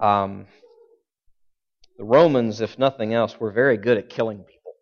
Um, 0.00 0.46
the 1.98 2.04
Romans, 2.04 2.60
if 2.62 2.78
nothing 2.78 3.12
else, 3.12 3.38
were 3.38 3.50
very 3.50 3.76
good 3.76 3.98
at 3.98 4.08
killing 4.08 4.38
people 4.38 4.72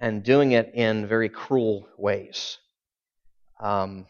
and 0.00 0.24
doing 0.24 0.52
it 0.52 0.72
in 0.74 1.06
very 1.06 1.28
cruel 1.28 1.86
ways. 1.96 2.58
Um, 3.60 4.06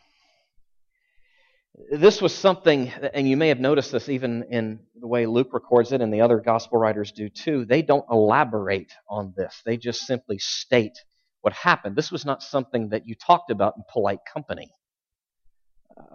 this 1.90 2.22
was 2.22 2.35
something, 2.35 2.90
and 3.12 3.29
you 3.29 3.37
may 3.37 3.48
have 3.48 3.60
noticed 3.60 3.92
this 3.92 4.08
even 4.08 4.44
in 4.51 4.80
the 4.98 5.06
way 5.06 5.26
Luke 5.26 5.53
records 5.53 5.92
it, 5.92 6.01
and 6.01 6.13
the 6.13 6.22
other 6.22 6.40
gospel 6.40 6.79
writers 6.79 7.13
do 7.13 7.29
too. 7.29 7.67
They 7.67 7.83
don't 7.83 8.06
elaborate 8.10 8.92
on 9.08 9.35
this, 9.37 9.60
they 9.67 9.76
just 9.76 10.06
simply 10.06 10.38
state 10.38 10.99
what 11.42 11.53
happened. 11.53 11.97
This 11.97 12.10
was 12.10 12.24
not 12.24 12.42
something 12.42 12.90
that 12.90 13.06
you 13.06 13.15
talked 13.15 13.51
about 13.51 13.74
in 13.76 13.83
polite 13.92 14.21
company 14.33 14.72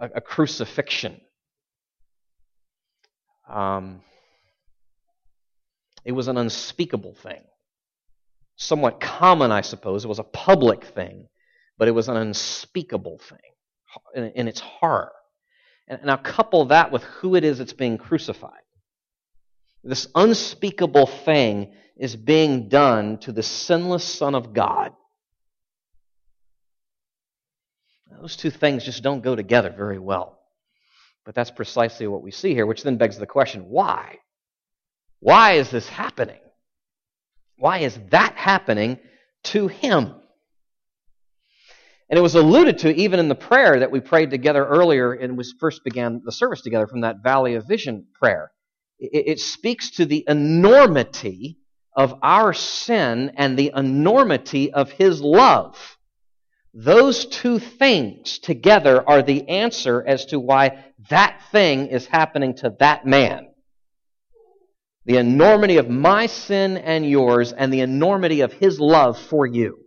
a, 0.00 0.10
a 0.16 0.20
crucifixion. 0.20 1.20
Um, 3.48 4.02
it 6.04 6.12
was 6.12 6.28
an 6.28 6.36
unspeakable 6.36 7.14
thing. 7.14 7.42
Somewhat 8.56 9.00
common, 9.00 9.52
I 9.52 9.60
suppose. 9.60 10.04
It 10.04 10.08
was 10.08 10.18
a 10.18 10.24
public 10.24 10.84
thing, 10.84 11.28
but 11.76 11.88
it 11.88 11.92
was 11.92 12.08
an 12.08 12.16
unspeakable 12.16 13.18
thing 13.18 13.38
in, 14.14 14.24
in 14.32 14.48
its 14.48 14.60
horror. 14.60 15.12
And 15.86 16.04
now 16.04 16.16
couple 16.16 16.66
that 16.66 16.92
with 16.92 17.02
who 17.04 17.34
it 17.34 17.44
is 17.44 17.58
that's 17.58 17.72
being 17.72 17.98
crucified. 17.98 18.52
This 19.82 20.08
unspeakable 20.14 21.06
thing 21.06 21.72
is 21.96 22.14
being 22.14 22.68
done 22.68 23.18
to 23.18 23.32
the 23.32 23.42
sinless 23.42 24.04
Son 24.04 24.34
of 24.34 24.52
God. 24.52 24.92
Those 28.20 28.36
two 28.36 28.50
things 28.50 28.84
just 28.84 29.02
don't 29.02 29.22
go 29.22 29.36
together 29.36 29.70
very 29.70 29.98
well. 29.98 30.37
But 31.28 31.34
that's 31.34 31.50
precisely 31.50 32.06
what 32.06 32.22
we 32.22 32.30
see 32.30 32.54
here, 32.54 32.64
which 32.64 32.82
then 32.82 32.96
begs 32.96 33.18
the 33.18 33.26
question 33.26 33.68
why? 33.68 34.16
Why 35.20 35.52
is 35.52 35.70
this 35.70 35.86
happening? 35.86 36.40
Why 37.58 37.80
is 37.80 37.98
that 38.08 38.32
happening 38.34 38.98
to 39.44 39.68
him? 39.68 40.14
And 42.08 42.18
it 42.18 42.22
was 42.22 42.34
alluded 42.34 42.78
to 42.78 42.94
even 42.94 43.20
in 43.20 43.28
the 43.28 43.34
prayer 43.34 43.80
that 43.80 43.90
we 43.90 44.00
prayed 44.00 44.30
together 44.30 44.64
earlier 44.64 45.12
and 45.12 45.36
we 45.36 45.44
first 45.60 45.84
began 45.84 46.22
the 46.24 46.32
service 46.32 46.62
together 46.62 46.86
from 46.86 47.02
that 47.02 47.22
Valley 47.22 47.56
of 47.56 47.68
Vision 47.68 48.06
prayer. 48.14 48.50
It, 48.98 49.32
it 49.32 49.38
speaks 49.38 49.90
to 49.96 50.06
the 50.06 50.24
enormity 50.26 51.58
of 51.94 52.14
our 52.22 52.54
sin 52.54 53.32
and 53.36 53.58
the 53.58 53.72
enormity 53.76 54.72
of 54.72 54.92
his 54.92 55.20
love. 55.20 55.98
Those 56.72 57.26
two 57.26 57.58
things 57.58 58.38
together 58.38 59.06
are 59.06 59.20
the 59.20 59.46
answer 59.48 60.02
as 60.06 60.24
to 60.26 60.40
why 60.40 60.84
that 61.08 61.40
thing 61.50 61.86
is 61.86 62.06
happening 62.06 62.54
to 62.56 62.74
that 62.80 63.06
man. 63.06 63.48
The 65.06 65.16
enormity 65.16 65.78
of 65.78 65.88
my 65.88 66.26
sin 66.26 66.76
and 66.76 67.08
yours, 67.08 67.52
and 67.52 67.72
the 67.72 67.80
enormity 67.80 68.42
of 68.42 68.52
his 68.52 68.78
love 68.78 69.18
for 69.18 69.46
you. 69.46 69.78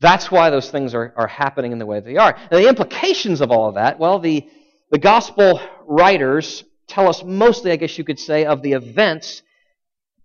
That's 0.00 0.30
why 0.30 0.50
those 0.50 0.70
things 0.70 0.94
are, 0.94 1.12
are 1.16 1.26
happening 1.26 1.72
in 1.72 1.78
the 1.78 1.86
way 1.86 2.00
they 2.00 2.16
are. 2.16 2.34
And 2.34 2.64
the 2.64 2.68
implications 2.68 3.40
of 3.40 3.50
all 3.50 3.68
of 3.68 3.74
that, 3.74 3.98
well, 3.98 4.18
the, 4.18 4.48
the 4.90 4.98
gospel 4.98 5.60
writers 5.86 6.64
tell 6.88 7.08
us 7.08 7.22
mostly, 7.22 7.72
I 7.72 7.76
guess 7.76 7.96
you 7.98 8.04
could 8.04 8.18
say, 8.18 8.44
of 8.44 8.62
the 8.62 8.72
events 8.72 9.42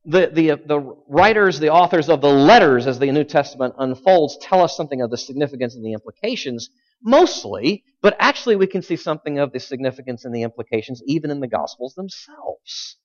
the, 0.05 0.31
the, 0.33 0.59
the 0.66 0.95
writers, 1.08 1.59
the 1.59 1.70
authors 1.70 2.09
of 2.09 2.22
the 2.22 2.30
letters 2.30 2.88
as 2.88 3.00
the 3.00 3.11
New 3.11 3.23
Testament 3.23 3.75
unfolds 3.77 4.38
tell 4.42 4.61
us 4.61 4.75
something 4.75 5.02
of 5.02 5.11
the 5.11 5.17
significance 5.17 5.75
and 5.75 5.86
the 5.86 5.94
implications, 5.94 6.70
mostly, 7.03 7.83
but 8.02 8.16
actually 8.19 8.55
we 8.55 8.67
can 8.67 8.81
see 8.81 8.95
something 8.95 9.39
of 9.39 9.52
the 9.52 9.59
significance 9.59 10.25
and 10.25 10.33
the 10.33 10.44
implications 10.44 11.02
even 11.05 11.31
in 11.31 11.39
the 11.39 11.47
Gospels 11.47 11.95
themselves. 11.95 12.97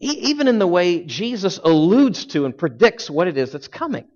E- 0.00 0.18
even 0.22 0.48
in 0.48 0.58
the 0.58 0.66
way 0.66 1.04
Jesus 1.04 1.58
alludes 1.62 2.26
to 2.26 2.44
and 2.44 2.56
predicts 2.56 3.10
what 3.10 3.28
it 3.28 3.36
is 3.36 3.52
that's 3.52 3.68
coming. 3.68 4.06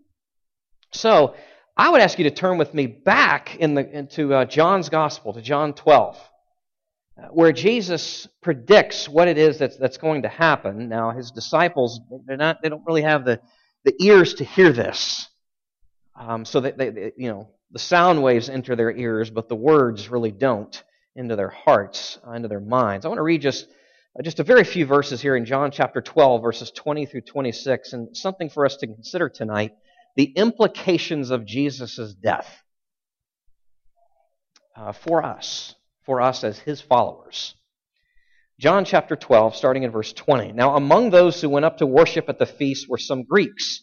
So, 0.92 1.34
I 1.74 1.88
would 1.88 2.02
ask 2.02 2.18
you 2.18 2.24
to 2.24 2.30
turn 2.30 2.58
with 2.58 2.74
me 2.74 2.86
back 2.86 3.56
in 3.56 3.74
the, 3.74 3.90
into 3.90 4.34
uh, 4.34 4.44
John's 4.44 4.90
Gospel, 4.90 5.32
to 5.32 5.40
John 5.40 5.72
12 5.72 6.18
where 7.30 7.52
Jesus 7.52 8.26
predicts 8.42 9.08
what 9.08 9.28
it 9.28 9.38
is 9.38 9.58
that's, 9.58 9.76
that's 9.76 9.98
going 9.98 10.22
to 10.22 10.28
happen. 10.28 10.88
Now, 10.88 11.10
his 11.10 11.30
disciples, 11.30 12.00
they're 12.26 12.36
not, 12.36 12.62
they 12.62 12.68
don't 12.68 12.84
really 12.86 13.02
have 13.02 13.24
the, 13.24 13.40
the 13.84 13.94
ears 14.00 14.34
to 14.34 14.44
hear 14.44 14.72
this. 14.72 15.28
Um, 16.14 16.44
so 16.44 16.60
that 16.60 16.76
they, 16.76 16.90
they, 16.90 17.12
you 17.16 17.28
know, 17.28 17.50
the 17.72 17.78
sound 17.78 18.22
waves 18.22 18.48
enter 18.48 18.76
their 18.76 18.94
ears, 18.94 19.30
but 19.30 19.48
the 19.48 19.56
words 19.56 20.08
really 20.08 20.30
don't 20.30 20.82
into 21.16 21.36
their 21.36 21.50
hearts, 21.50 22.18
uh, 22.26 22.32
into 22.32 22.48
their 22.48 22.60
minds. 22.60 23.04
I 23.04 23.08
want 23.08 23.18
to 23.18 23.22
read 23.22 23.42
just, 23.42 23.66
uh, 24.18 24.22
just 24.22 24.40
a 24.40 24.44
very 24.44 24.64
few 24.64 24.86
verses 24.86 25.20
here 25.20 25.36
in 25.36 25.44
John 25.44 25.70
chapter 25.70 26.00
12, 26.00 26.42
verses 26.42 26.70
20 26.70 27.06
through 27.06 27.22
26, 27.22 27.92
and 27.92 28.16
something 28.16 28.48
for 28.48 28.64
us 28.64 28.76
to 28.76 28.86
consider 28.86 29.28
tonight 29.28 29.72
the 30.16 30.24
implications 30.24 31.30
of 31.30 31.46
Jesus' 31.46 32.14
death 32.14 32.62
uh, 34.76 34.92
for 34.92 35.24
us 35.24 35.74
for 36.04 36.20
us 36.20 36.44
as 36.44 36.58
his 36.58 36.80
followers. 36.80 37.54
John 38.58 38.84
chapter 38.84 39.16
12, 39.16 39.56
starting 39.56 39.82
in 39.82 39.90
verse 39.90 40.12
20. 40.12 40.52
Now, 40.52 40.76
among 40.76 41.10
those 41.10 41.40
who 41.40 41.48
went 41.48 41.64
up 41.64 41.78
to 41.78 41.86
worship 41.86 42.28
at 42.28 42.38
the 42.38 42.46
feast 42.46 42.88
were 42.88 42.98
some 42.98 43.24
Greeks. 43.24 43.82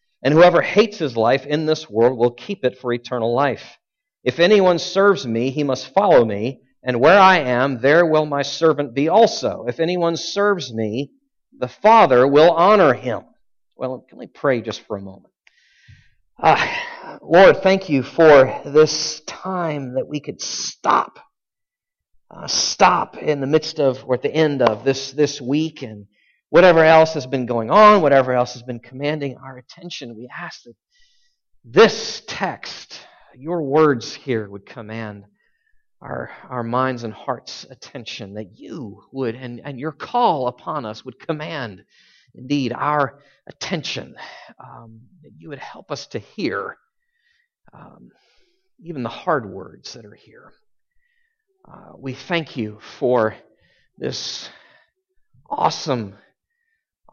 and 0.23 0.33
whoever 0.33 0.61
hates 0.61 0.97
his 0.97 1.17
life 1.17 1.45
in 1.45 1.65
this 1.65 1.89
world 1.89 2.17
will 2.17 2.31
keep 2.31 2.63
it 2.63 2.77
for 2.77 2.93
eternal 2.93 3.33
life. 3.33 3.77
If 4.23 4.39
anyone 4.39 4.79
serves 4.79 5.25
me, 5.25 5.49
he 5.49 5.63
must 5.63 5.93
follow 5.93 6.23
me, 6.23 6.61
and 6.83 6.99
where 6.99 7.19
I 7.19 7.39
am, 7.39 7.79
there 7.79 8.05
will 8.05 8.25
my 8.25 8.41
servant 8.41 8.93
be 8.93 9.09
also. 9.09 9.65
If 9.67 9.79
anyone 9.79 10.15
serves 10.15 10.73
me, 10.73 11.11
the 11.57 11.67
Father 11.67 12.27
will 12.27 12.51
honor 12.51 12.93
him. 12.93 13.21
Well, 13.75 14.05
can 14.07 14.17
we 14.17 14.27
pray 14.27 14.61
just 14.61 14.81
for 14.81 14.97
a 14.97 15.01
moment? 15.01 15.33
Uh, 16.37 16.75
Lord, 17.21 17.61
thank 17.63 17.89
you 17.89 18.03
for 18.03 18.61
this 18.65 19.21
time 19.21 19.95
that 19.95 20.07
we 20.07 20.19
could 20.19 20.41
stop 20.41 21.19
uh, 22.33 22.47
stop 22.47 23.17
in 23.17 23.41
the 23.41 23.47
midst 23.47 23.79
of 23.79 24.03
or 24.05 24.15
at 24.15 24.21
the 24.21 24.33
end 24.33 24.61
of 24.61 24.83
this, 24.83 25.11
this 25.11 25.41
week 25.41 25.81
and 25.81 26.07
whatever 26.51 26.83
else 26.83 27.13
has 27.13 27.25
been 27.25 27.45
going 27.45 27.71
on, 27.71 28.01
whatever 28.01 28.33
else 28.33 28.53
has 28.53 28.61
been 28.61 28.79
commanding 28.79 29.37
our 29.37 29.57
attention, 29.57 30.15
we 30.15 30.29
ask 30.37 30.63
that 30.63 30.75
this 31.63 32.21
text, 32.27 32.99
your 33.35 33.61
words 33.63 34.13
here, 34.13 34.49
would 34.49 34.65
command 34.65 35.23
our, 36.01 36.29
our 36.49 36.61
minds 36.61 37.03
and 37.05 37.13
hearts' 37.13 37.65
attention, 37.69 38.33
that 38.33 38.57
you 38.59 39.01
would, 39.13 39.35
and, 39.35 39.61
and 39.63 39.79
your 39.79 39.93
call 39.93 40.47
upon 40.47 40.85
us 40.85 41.05
would 41.05 41.19
command, 41.19 41.85
indeed, 42.35 42.73
our 42.73 43.21
attention, 43.47 44.15
um, 44.59 44.99
that 45.23 45.31
you 45.37 45.47
would 45.47 45.59
help 45.59 45.89
us 45.89 46.07
to 46.07 46.19
hear 46.19 46.75
um, 47.73 48.09
even 48.83 49.03
the 49.03 49.09
hard 49.09 49.49
words 49.49 49.93
that 49.93 50.05
are 50.05 50.15
here. 50.15 50.51
Uh, 51.65 51.93
we 51.97 52.13
thank 52.13 52.57
you 52.57 52.77
for 52.99 53.35
this 53.97 54.49
awesome, 55.49 56.15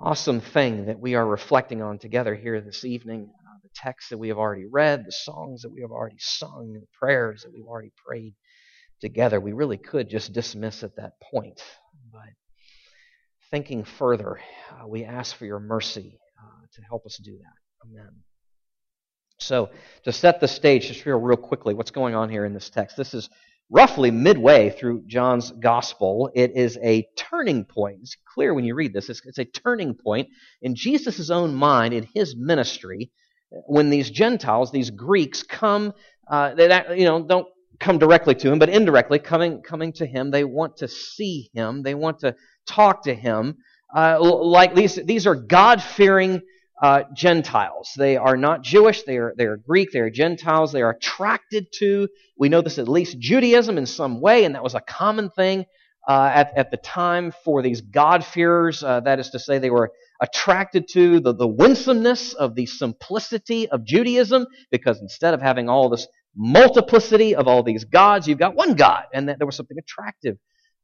awesome 0.00 0.40
thing 0.40 0.86
that 0.86 1.00
we 1.00 1.14
are 1.14 1.26
reflecting 1.26 1.82
on 1.82 1.98
together 1.98 2.34
here 2.34 2.60
this 2.60 2.84
evening. 2.84 3.30
Uh, 3.32 3.58
the 3.62 3.68
texts 3.74 4.10
that 4.10 4.18
we 4.18 4.28
have 4.28 4.38
already 4.38 4.66
read, 4.66 5.04
the 5.04 5.12
songs 5.12 5.62
that 5.62 5.72
we 5.72 5.80
have 5.80 5.90
already 5.90 6.18
sung, 6.18 6.72
the 6.72 6.86
prayers 6.98 7.42
that 7.42 7.52
we've 7.52 7.66
already 7.66 7.92
prayed 8.06 8.34
together. 9.00 9.40
We 9.40 9.52
really 9.52 9.76
could 9.76 10.08
just 10.08 10.32
dismiss 10.32 10.82
at 10.82 10.96
that 10.96 11.14
point. 11.20 11.60
But 12.12 12.28
thinking 13.50 13.84
further, 13.84 14.40
uh, 14.70 14.86
we 14.86 15.04
ask 15.04 15.34
for 15.34 15.46
your 15.46 15.60
mercy 15.60 16.18
uh, 16.38 16.66
to 16.74 16.82
help 16.82 17.04
us 17.04 17.18
do 17.22 17.36
that. 17.36 17.88
Amen. 17.88 18.10
So, 19.40 19.70
to 20.04 20.12
set 20.12 20.40
the 20.40 20.48
stage, 20.48 20.88
just 20.88 21.06
real, 21.06 21.18
real 21.18 21.36
quickly, 21.36 21.72
what's 21.72 21.92
going 21.92 22.16
on 22.16 22.28
here 22.28 22.44
in 22.44 22.54
this 22.54 22.70
text? 22.70 22.96
This 22.96 23.14
is 23.14 23.30
roughly 23.70 24.11
midway 24.11 24.70
through 24.70 25.05
John's 25.06 25.50
gospel. 25.50 26.31
It 26.35 26.56
is 26.56 26.79
a 26.82 27.06
turning 27.17 27.65
point. 27.65 27.99
It's 28.03 28.17
clear 28.35 28.55
when 28.55 28.65
you 28.65 28.75
read 28.75 28.93
this. 28.93 29.09
It's, 29.11 29.20
it's 29.25 29.38
a 29.38 29.44
turning 29.44 29.94
point 29.94 30.29
in 30.62 30.75
Jesus' 30.75 31.31
own 31.31 31.55
mind, 31.55 31.93
in 31.93 32.09
his 32.15 32.35
ministry, 32.37 33.11
when 33.67 33.91
these 33.91 34.11
Gentiles, 34.11 34.73
these 34.73 34.91
Greeks, 34.91 35.43
come, 35.43 35.93
uh, 36.31 36.55
they 36.55 36.67
you 36.97 37.05
know, 37.05 37.23
don't 37.23 37.47
come 37.79 37.99
directly 37.99 38.35
to 38.35 38.50
him, 38.50 38.59
but 38.59 38.69
indirectly 38.69 39.19
coming, 39.19 39.62
coming 39.62 39.93
to 39.94 40.06
him. 40.06 40.31
They 40.31 40.44
want 40.44 40.79
to 40.79 40.88
see 40.88 41.50
him. 41.55 41.82
They 41.82 41.94
want 41.94 42.20
to 42.20 42.35
talk 42.67 43.05
to 43.05 43.15
him. 43.15 43.59
uh, 43.94 44.19
like 44.20 44.75
these, 44.75 44.97
these 44.97 45.26
are 45.26 45.35
God 45.35 45.82
fearing 45.82 46.43
uh, 46.82 47.02
Gentiles. 47.14 47.92
They 47.96 48.16
are 48.16 48.36
not 48.36 48.62
Jewish, 48.62 49.02
they 49.02 49.16
are, 49.16 49.34
they 49.36 49.46
are 49.46 49.56
Greek, 49.56 49.90
they 49.92 50.00
are 50.00 50.10
Gentiles, 50.10 50.72
they 50.72 50.82
are 50.82 50.90
attracted 50.90 51.66
to, 51.78 52.08
we 52.36 52.48
know 52.48 52.60
this 52.60 52.78
at 52.78 52.88
least, 52.88 53.19
Judaism 53.19 53.78
in 53.78 53.86
some 53.86 54.20
way, 54.20 54.44
and 54.44 54.54
that 54.54 54.62
was 54.62 54.75
a 54.75 54.80
common 54.80 55.30
thing 55.30 55.66
uh, 56.08 56.30
at, 56.32 56.56
at 56.56 56.70
the 56.70 56.76
time 56.76 57.32
for 57.44 57.62
these 57.62 57.80
God-fearers. 57.80 58.82
Uh, 58.82 59.00
that 59.00 59.19
is 59.19 59.30
to 59.30 59.38
say, 59.38 59.58
they 59.58 59.70
were 59.70 59.90
attracted 60.20 60.88
to 60.88 61.20
the, 61.20 61.34
the 61.34 61.46
winsomeness 61.46 62.34
of 62.34 62.54
the 62.54 62.66
simplicity 62.66 63.69
of 63.69 63.84
Judaism, 63.84 64.46
because 64.70 65.00
instead 65.00 65.34
of 65.34 65.42
having 65.42 65.69
all 65.69 65.88
this 65.88 66.06
multiplicity 66.36 67.34
of 67.34 67.48
all 67.48 67.62
these 67.62 67.84
gods, 67.84 68.28
you've 68.28 68.38
got 68.38 68.54
one 68.54 68.74
God, 68.74 69.04
and 69.12 69.28
that 69.28 69.38
there 69.38 69.46
was 69.46 69.56
something 69.56 69.78
attractive 69.78 70.36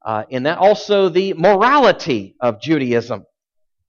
uh, 0.04 0.24
in 0.28 0.42
that. 0.42 0.58
Also, 0.58 1.08
the 1.08 1.34
morality 1.34 2.34
of 2.40 2.60
Judaism. 2.60 3.24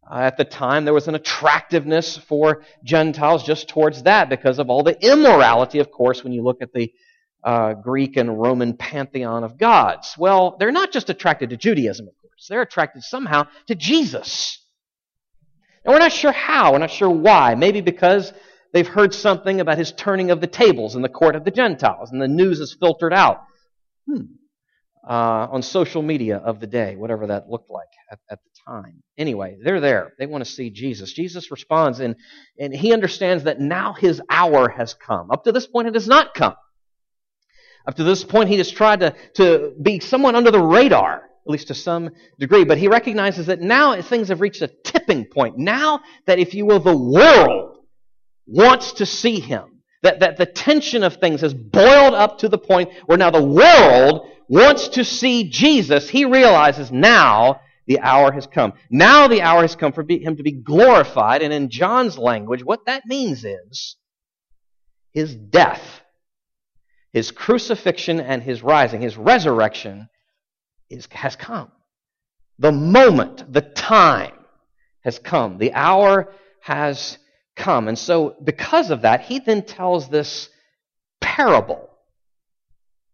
Uh, 0.09 0.19
at 0.19 0.37
the 0.37 0.45
time, 0.45 0.85
there 0.85 0.93
was 0.93 1.07
an 1.07 1.15
attractiveness 1.15 2.17
for 2.17 2.63
Gentiles 2.83 3.43
just 3.43 3.67
towards 3.67 4.03
that 4.03 4.29
because 4.29 4.59
of 4.59 4.69
all 4.69 4.83
the 4.83 4.97
immorality, 5.03 5.79
of 5.79 5.91
course, 5.91 6.23
when 6.23 6.31
you 6.31 6.43
look 6.43 6.61
at 6.61 6.73
the 6.73 6.93
uh, 7.43 7.73
Greek 7.73 8.17
and 8.17 8.39
Roman 8.39 8.75
pantheon 8.77 9.43
of 9.43 9.57
gods. 9.57 10.15
Well, 10.17 10.57
they're 10.59 10.71
not 10.71 10.91
just 10.91 11.09
attracted 11.09 11.49
to 11.49 11.57
Judaism, 11.57 12.07
of 12.07 12.13
course. 12.21 12.47
They're 12.47 12.61
attracted 12.61 13.03
somehow 13.03 13.47
to 13.67 13.75
Jesus. 13.75 14.59
And 15.83 15.93
we're 15.93 15.99
not 15.99 16.11
sure 16.11 16.31
how, 16.31 16.73
we're 16.73 16.79
not 16.79 16.91
sure 16.91 17.09
why. 17.09 17.55
Maybe 17.55 17.81
because 17.81 18.31
they've 18.73 18.87
heard 18.87 19.13
something 19.13 19.59
about 19.59 19.77
his 19.77 19.91
turning 19.91 20.29
of 20.29 20.41
the 20.41 20.47
tables 20.47 20.95
in 20.95 21.01
the 21.01 21.09
court 21.09 21.35
of 21.35 21.45
the 21.45 21.51
Gentiles, 21.51 22.11
and 22.11 22.21
the 22.21 22.27
news 22.27 22.59
is 22.59 22.75
filtered 22.79 23.13
out. 23.13 23.43
Hmm 24.07 24.25
uh, 25.07 25.47
on 25.51 25.61
social 25.61 26.01
media 26.01 26.37
of 26.37 26.59
the 26.59 26.67
day, 26.67 26.95
whatever 26.95 27.27
that 27.27 27.49
looked 27.49 27.69
like 27.69 27.87
at, 28.11 28.19
at, 28.29 28.39
the 28.43 28.49
time. 28.71 29.03
Anyway, 29.17 29.57
they're 29.63 29.79
there. 29.79 30.13
They 30.17 30.25
want 30.25 30.43
to 30.43 30.49
see 30.49 30.71
Jesus. 30.71 31.13
Jesus 31.13 31.51
responds, 31.51 31.99
and, 31.99 32.15
and 32.59 32.73
he 32.73 32.91
understands 32.91 33.43
that 33.43 33.59
now 33.59 33.93
his 33.93 34.21
hour 34.29 34.69
has 34.69 34.93
come. 34.95 35.29
Up 35.31 35.43
to 35.43 35.51
this 35.51 35.67
point, 35.67 35.87
it 35.87 35.93
has 35.93 36.07
not 36.07 36.33
come. 36.33 36.55
Up 37.87 37.95
to 37.95 38.03
this 38.03 38.23
point, 38.23 38.49
he 38.49 38.57
has 38.57 38.71
tried 38.71 39.01
to, 39.01 39.15
to 39.35 39.73
be 39.79 39.99
someone 39.99 40.35
under 40.35 40.49
the 40.49 40.61
radar, 40.61 41.17
at 41.17 41.51
least 41.51 41.67
to 41.67 41.75
some 41.75 42.09
degree, 42.39 42.63
but 42.63 42.79
he 42.79 42.87
recognizes 42.87 43.45
that 43.45 43.61
now 43.61 44.01
things 44.01 44.29
have 44.29 44.41
reached 44.41 44.63
a 44.63 44.67
tipping 44.67 45.25
point. 45.25 45.59
Now 45.59 45.99
that, 46.25 46.39
if 46.39 46.55
you 46.55 46.65
will, 46.65 46.79
the 46.79 46.97
world 46.97 47.77
wants 48.47 48.93
to 48.93 49.05
see 49.05 49.39
him. 49.39 49.74
That, 50.05 50.19
that 50.19 50.37
the 50.37 50.45
tension 50.45 51.01
of 51.01 51.15
things 51.15 51.41
has 51.41 51.55
boiled 51.55 52.13
up 52.13 52.37
to 52.39 52.47
the 52.47 52.59
point 52.59 52.91
where 53.07 53.17
now 53.17 53.31
the 53.31 53.43
world 53.43 54.27
wants 54.47 54.89
to 54.89 55.03
see 55.03 55.49
Jesus, 55.49 56.07
he 56.07 56.25
realizes 56.25 56.91
now 56.91 57.61
the 57.87 57.99
hour 58.01 58.31
has 58.31 58.45
come. 58.45 58.73
Now 58.91 59.27
the 59.27 59.41
hour 59.41 59.63
has 59.63 59.75
come 59.75 59.93
for 59.93 60.05
him 60.07 60.37
to 60.37 60.43
be 60.43 60.51
glorified. 60.51 61.41
And 61.41 61.51
in 61.51 61.71
John's 61.71 62.19
language, 62.19 62.63
what 62.63 62.85
that 62.85 63.07
means 63.07 63.43
is 63.43 63.95
his 65.11 65.33
death, 65.33 65.81
his 67.11 67.31
crucifixion, 67.31 68.19
and 68.19 68.43
his 68.43 68.61
rising, 68.61 69.01
his 69.01 69.17
resurrection 69.17 70.07
is, 70.87 71.07
has 71.13 71.35
come. 71.35 71.71
The 72.59 72.71
moment, 72.71 73.51
the 73.51 73.61
time 73.61 74.33
has 75.03 75.17
come. 75.17 75.57
The 75.57 75.73
hour 75.73 76.31
has 76.61 77.17
come. 77.55 77.87
And 77.87 77.97
so, 77.97 78.35
because 78.43 78.91
of 78.91 79.01
that, 79.03 79.21
he 79.21 79.39
then 79.39 79.63
tells 79.63 80.09
this 80.09 80.49
parable. 81.21 81.89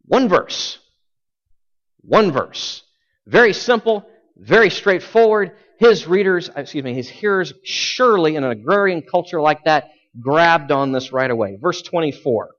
One 0.06 0.28
verse 0.28 0.80
one 2.02 2.32
verse. 2.32 2.84
Very 3.26 3.54
simple, 3.54 4.06
very 4.36 4.70
straightforward. 4.70 5.54
His 5.78 6.08
readers, 6.08 6.50
uh, 6.50 6.62
excuse 6.62 6.84
me, 6.84 6.94
his 6.94 7.10
hearers, 7.10 7.54
surely 7.64 8.36
in 8.36 8.44
an 8.44 8.52
agrarian 8.52 9.02
culture 9.02 9.42
like 9.42 9.64
that, 9.66 9.92
grabbed 10.20 10.72
on 10.72 10.92
this 10.92 11.12
right 11.12 11.30
away. 11.30 11.58
Verse 11.60 11.82
24. 11.82 12.50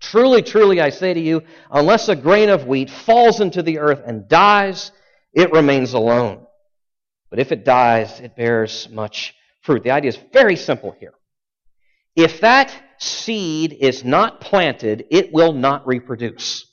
Truly, 0.00 0.42
truly, 0.42 0.80
I 0.80 0.90
say 0.90 1.12
to 1.12 1.20
you, 1.20 1.42
unless 1.70 2.08
a 2.08 2.16
grain 2.16 2.50
of 2.50 2.66
wheat 2.66 2.90
falls 2.90 3.40
into 3.40 3.62
the 3.62 3.78
earth 3.78 4.02
and 4.06 4.28
dies, 4.28 4.92
it 5.32 5.52
remains 5.52 5.92
alone. 5.92 6.46
But 7.30 7.40
if 7.40 7.52
it 7.52 7.64
dies, 7.64 8.20
it 8.20 8.36
bears 8.36 8.88
much 8.90 9.34
fruit. 9.62 9.82
The 9.82 9.90
idea 9.90 10.10
is 10.10 10.18
very 10.32 10.56
simple 10.56 10.94
here. 10.98 11.14
If 12.16 12.40
that 12.40 12.72
seed 12.98 13.72
is 13.72 14.04
not 14.04 14.40
planted, 14.40 15.06
it 15.10 15.32
will 15.32 15.52
not 15.52 15.86
reproduce. 15.86 16.66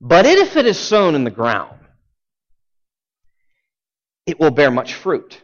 But 0.00 0.26
if 0.26 0.56
it 0.56 0.66
is 0.66 0.78
sown 0.78 1.14
in 1.14 1.24
the 1.24 1.30
ground, 1.30 1.78
it 4.26 4.38
will 4.38 4.50
bear 4.50 4.70
much 4.70 4.94
fruit. 4.94 5.40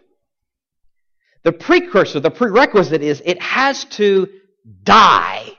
The 1.44 1.52
precursor, 1.52 2.20
the 2.20 2.30
prerequisite 2.30 3.02
is 3.02 3.22
it 3.24 3.40
has 3.42 3.84
to 3.84 4.28
die. 4.82 5.50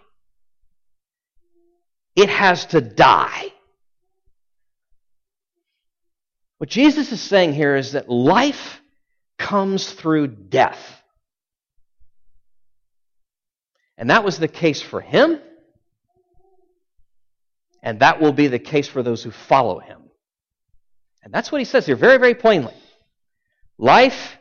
It 2.15 2.29
has 2.29 2.65
to 2.67 2.81
die. 2.81 3.51
What 6.59 6.69
Jesus 6.69 7.11
is 7.11 7.19
saying 7.19 7.53
here 7.53 7.75
is 7.75 7.93
that 7.93 8.09
life 8.09 8.79
comes 9.37 9.91
through 9.91 10.27
death. 10.27 11.01
And 13.97 14.09
that 14.09 14.23
was 14.23 14.39
the 14.39 14.47
case 14.47 14.81
for 14.81 15.01
him. 15.01 15.39
And 17.81 17.99
that 17.99 18.21
will 18.21 18.33
be 18.33 18.47
the 18.47 18.59
case 18.59 18.87
for 18.87 19.03
those 19.03 19.23
who 19.23 19.31
follow 19.31 19.79
him. 19.79 20.01
And 21.23 21.33
that's 21.33 21.51
what 21.51 21.59
he 21.59 21.65
says 21.65 21.85
here 21.85 21.95
very, 21.95 22.17
very 22.17 22.35
plainly. 22.35 22.73
Life 23.77 24.37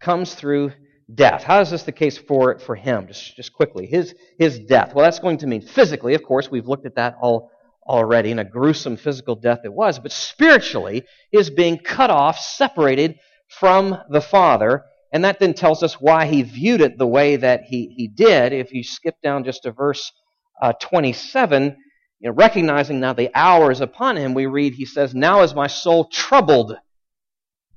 comes 0.00 0.34
through 0.34 0.72
death. 1.12 1.42
How 1.42 1.60
is 1.60 1.70
this 1.70 1.84
the 1.84 1.92
case 1.92 2.18
for, 2.18 2.58
for 2.58 2.74
him? 2.74 3.06
Just, 3.06 3.36
just 3.36 3.52
quickly. 3.52 3.86
His, 3.86 4.14
his 4.38 4.58
death. 4.58 4.94
Well, 4.94 5.04
that's 5.04 5.18
going 5.18 5.38
to 5.38 5.46
mean 5.46 5.62
physically, 5.62 6.14
of 6.14 6.22
course. 6.22 6.50
We've 6.50 6.66
looked 6.66 6.86
at 6.86 6.96
that 6.96 7.16
all 7.20 7.50
already, 7.86 8.30
and 8.32 8.40
a 8.40 8.44
gruesome 8.44 8.96
physical 8.96 9.36
death 9.36 9.60
it 9.64 9.72
was. 9.72 9.98
But 9.98 10.12
spiritually, 10.12 11.04
is 11.32 11.50
being 11.50 11.78
cut 11.78 12.10
off, 12.10 12.38
separated 12.38 13.18
from 13.48 13.98
the 14.10 14.20
Father. 14.20 14.84
And 15.12 15.24
that 15.24 15.38
then 15.38 15.54
tells 15.54 15.82
us 15.82 16.00
why 16.00 16.26
he 16.26 16.42
viewed 16.42 16.80
it 16.80 16.98
the 16.98 17.06
way 17.06 17.36
that 17.36 17.62
he, 17.62 17.92
he 17.96 18.08
did. 18.08 18.52
If 18.52 18.72
you 18.72 18.82
skip 18.82 19.16
down 19.22 19.44
just 19.44 19.62
to 19.62 19.72
verse 19.72 20.12
uh, 20.60 20.72
27, 20.72 21.76
you 22.20 22.28
know, 22.28 22.34
recognizing 22.34 23.00
now 23.00 23.12
the 23.12 23.30
hour 23.34 23.70
is 23.70 23.80
upon 23.80 24.16
him, 24.16 24.34
we 24.34 24.46
read, 24.46 24.74
he 24.74 24.84
says, 24.84 25.14
Now 25.14 25.42
is 25.42 25.54
my 25.54 25.66
soul 25.66 26.06
troubled. 26.06 26.76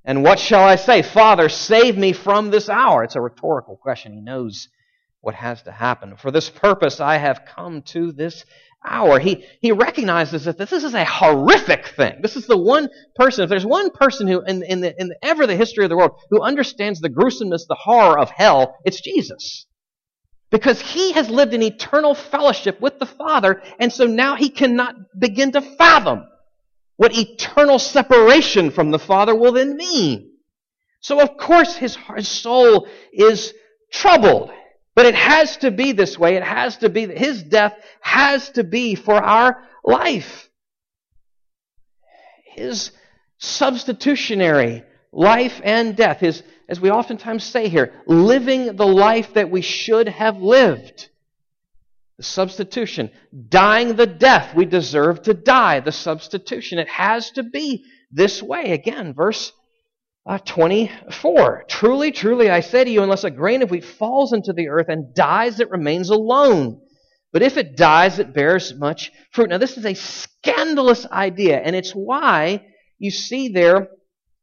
And 0.06 0.24
what 0.24 0.40
shall 0.40 0.64
I 0.64 0.76
say? 0.76 1.02
Father, 1.02 1.50
save 1.50 1.98
me 1.98 2.14
from 2.14 2.50
this 2.50 2.70
hour. 2.70 3.04
It's 3.04 3.16
a 3.16 3.22
rhetorical 3.22 3.76
question. 3.78 4.14
He 4.14 4.22
knows 4.22 4.70
what 5.22 5.36
has 5.36 5.62
to 5.64 5.72
happen. 5.72 6.16
For 6.16 6.32
this 6.32 6.50
purpose 6.50 7.00
I 7.00 7.18
have 7.18 7.46
come 7.46 7.82
to 7.84 8.12
this 8.12 8.46
hour. 8.86 9.20
He, 9.20 9.46
he 9.62 9.72
recognizes 9.72 10.46
that 10.46 10.58
this 10.58 10.72
is 10.72 10.94
a 10.94 11.06
horrific 11.06 11.88
thing. 11.88 12.20
This 12.22 12.36
is 12.36 12.48
the 12.48 12.58
one 12.58 12.90
person, 13.16 13.44
if 13.44 13.50
there's 13.50 13.66
one 13.66 13.92
person 13.92 14.28
who, 14.28 14.42
in, 14.42 14.64
in, 14.64 14.82
the, 14.82 15.00
in 15.00 15.14
ever 15.22 15.46
the 15.46 15.56
history 15.56 15.84
of 15.84 15.90
the 15.90 15.98
world, 15.98 16.20
who 16.30 16.42
understands 16.42 17.00
the 17.00 17.10
gruesomeness, 17.10 17.66
the 17.68 17.76
horror 17.76 18.18
of 18.18 18.30
hell, 18.30 18.76
it's 18.86 19.02
Jesus. 19.02 19.66
Because 20.52 20.82
he 20.82 21.12
has 21.12 21.30
lived 21.30 21.54
in 21.54 21.62
eternal 21.62 22.16
fellowship 22.16 22.82
with 22.82 22.98
the 23.00 23.06
Father, 23.06 23.62
and 23.80 23.94
so 23.94 24.06
now 24.06 24.36
he 24.36 24.50
cannot 24.50 24.96
begin 25.20 25.52
to 25.52 25.62
fathom 25.62 26.26
what 26.98 27.18
eternal 27.18 27.80
separation 27.80 28.72
from 28.72 28.92
the 28.92 29.00
Father 29.00 29.36
will 29.36 29.54
then 29.54 29.78
mean. 29.78 30.32
So, 31.02 31.22
of 31.22 31.38
course, 31.38 31.78
his, 31.78 31.98
his 32.16 32.28
soul 32.28 32.88
is 33.14 33.54
troubled. 33.92 34.52
But 34.96 35.06
it 35.06 35.16
has 35.16 35.58
to 35.58 35.72
be 35.72 35.92
this 35.92 36.18
way. 36.18 36.36
It 36.36 36.44
has 36.44 36.78
to 36.78 36.90
be, 36.90 37.06
that 37.06 37.18
his 37.18 37.44
death 37.44 37.74
has 38.02 38.50
to 38.52 38.64
be 38.64 38.96
for 38.96 39.16
our 39.16 39.64
life. 39.84 40.50
His 42.46 42.92
substitutionary 43.38 44.84
life 45.12 45.62
and 45.64 45.96
death, 45.96 46.20
his 46.20 46.44
as 46.70 46.80
we 46.80 46.92
oftentimes 46.92 47.44
say 47.44 47.68
here, 47.68 47.94
living 48.06 48.76
the 48.76 48.86
life 48.86 49.34
that 49.34 49.50
we 49.50 49.62
should 49.62 50.08
have 50.08 50.38
lived. 50.38 51.10
The 52.18 52.24
substitution. 52.24 53.10
Dying 53.50 53.96
the 53.96 54.06
death 54.06 54.54
we 54.54 54.66
deserve 54.66 55.24
to 55.24 55.34
die. 55.34 55.80
The 55.80 55.92
substitution. 55.92 56.78
It 56.78 56.88
has 56.88 57.32
to 57.32 57.44
be 57.44 57.86
this 58.12 58.44
way. 58.44 58.72
Again, 58.72 59.16
verse 59.16 59.52
uh, 60.30 60.38
24. 60.38 61.66
Truly, 61.68 62.12
truly, 62.12 62.52
I 62.52 62.60
say 62.60 62.84
to 62.84 62.90
you, 62.90 63.02
unless 63.02 63.24
a 63.24 63.32
grain 63.32 63.64
of 63.64 63.72
wheat 63.72 63.84
falls 63.84 64.32
into 64.32 64.54
the 64.54 64.68
earth 64.68 64.86
and 64.88 65.14
dies, 65.16 65.60
it 65.60 65.72
remains 65.72 66.12
alone. 66.12 66.80
But 67.34 67.42
if 67.42 67.58
it 67.58 67.76
dies, 67.76 68.20
it 68.20 68.32
bears 68.32 68.76
much 68.76 69.12
fruit. 69.32 69.50
Now, 69.50 69.58
this 69.58 69.76
is 69.76 69.88
a 69.88 69.96
scandalous 69.96 71.08
idea, 71.08 71.60
and 71.60 71.76
it's 71.76 71.94
why 71.94 72.64
you 73.00 73.10
see 73.10 73.50
there 73.50 73.90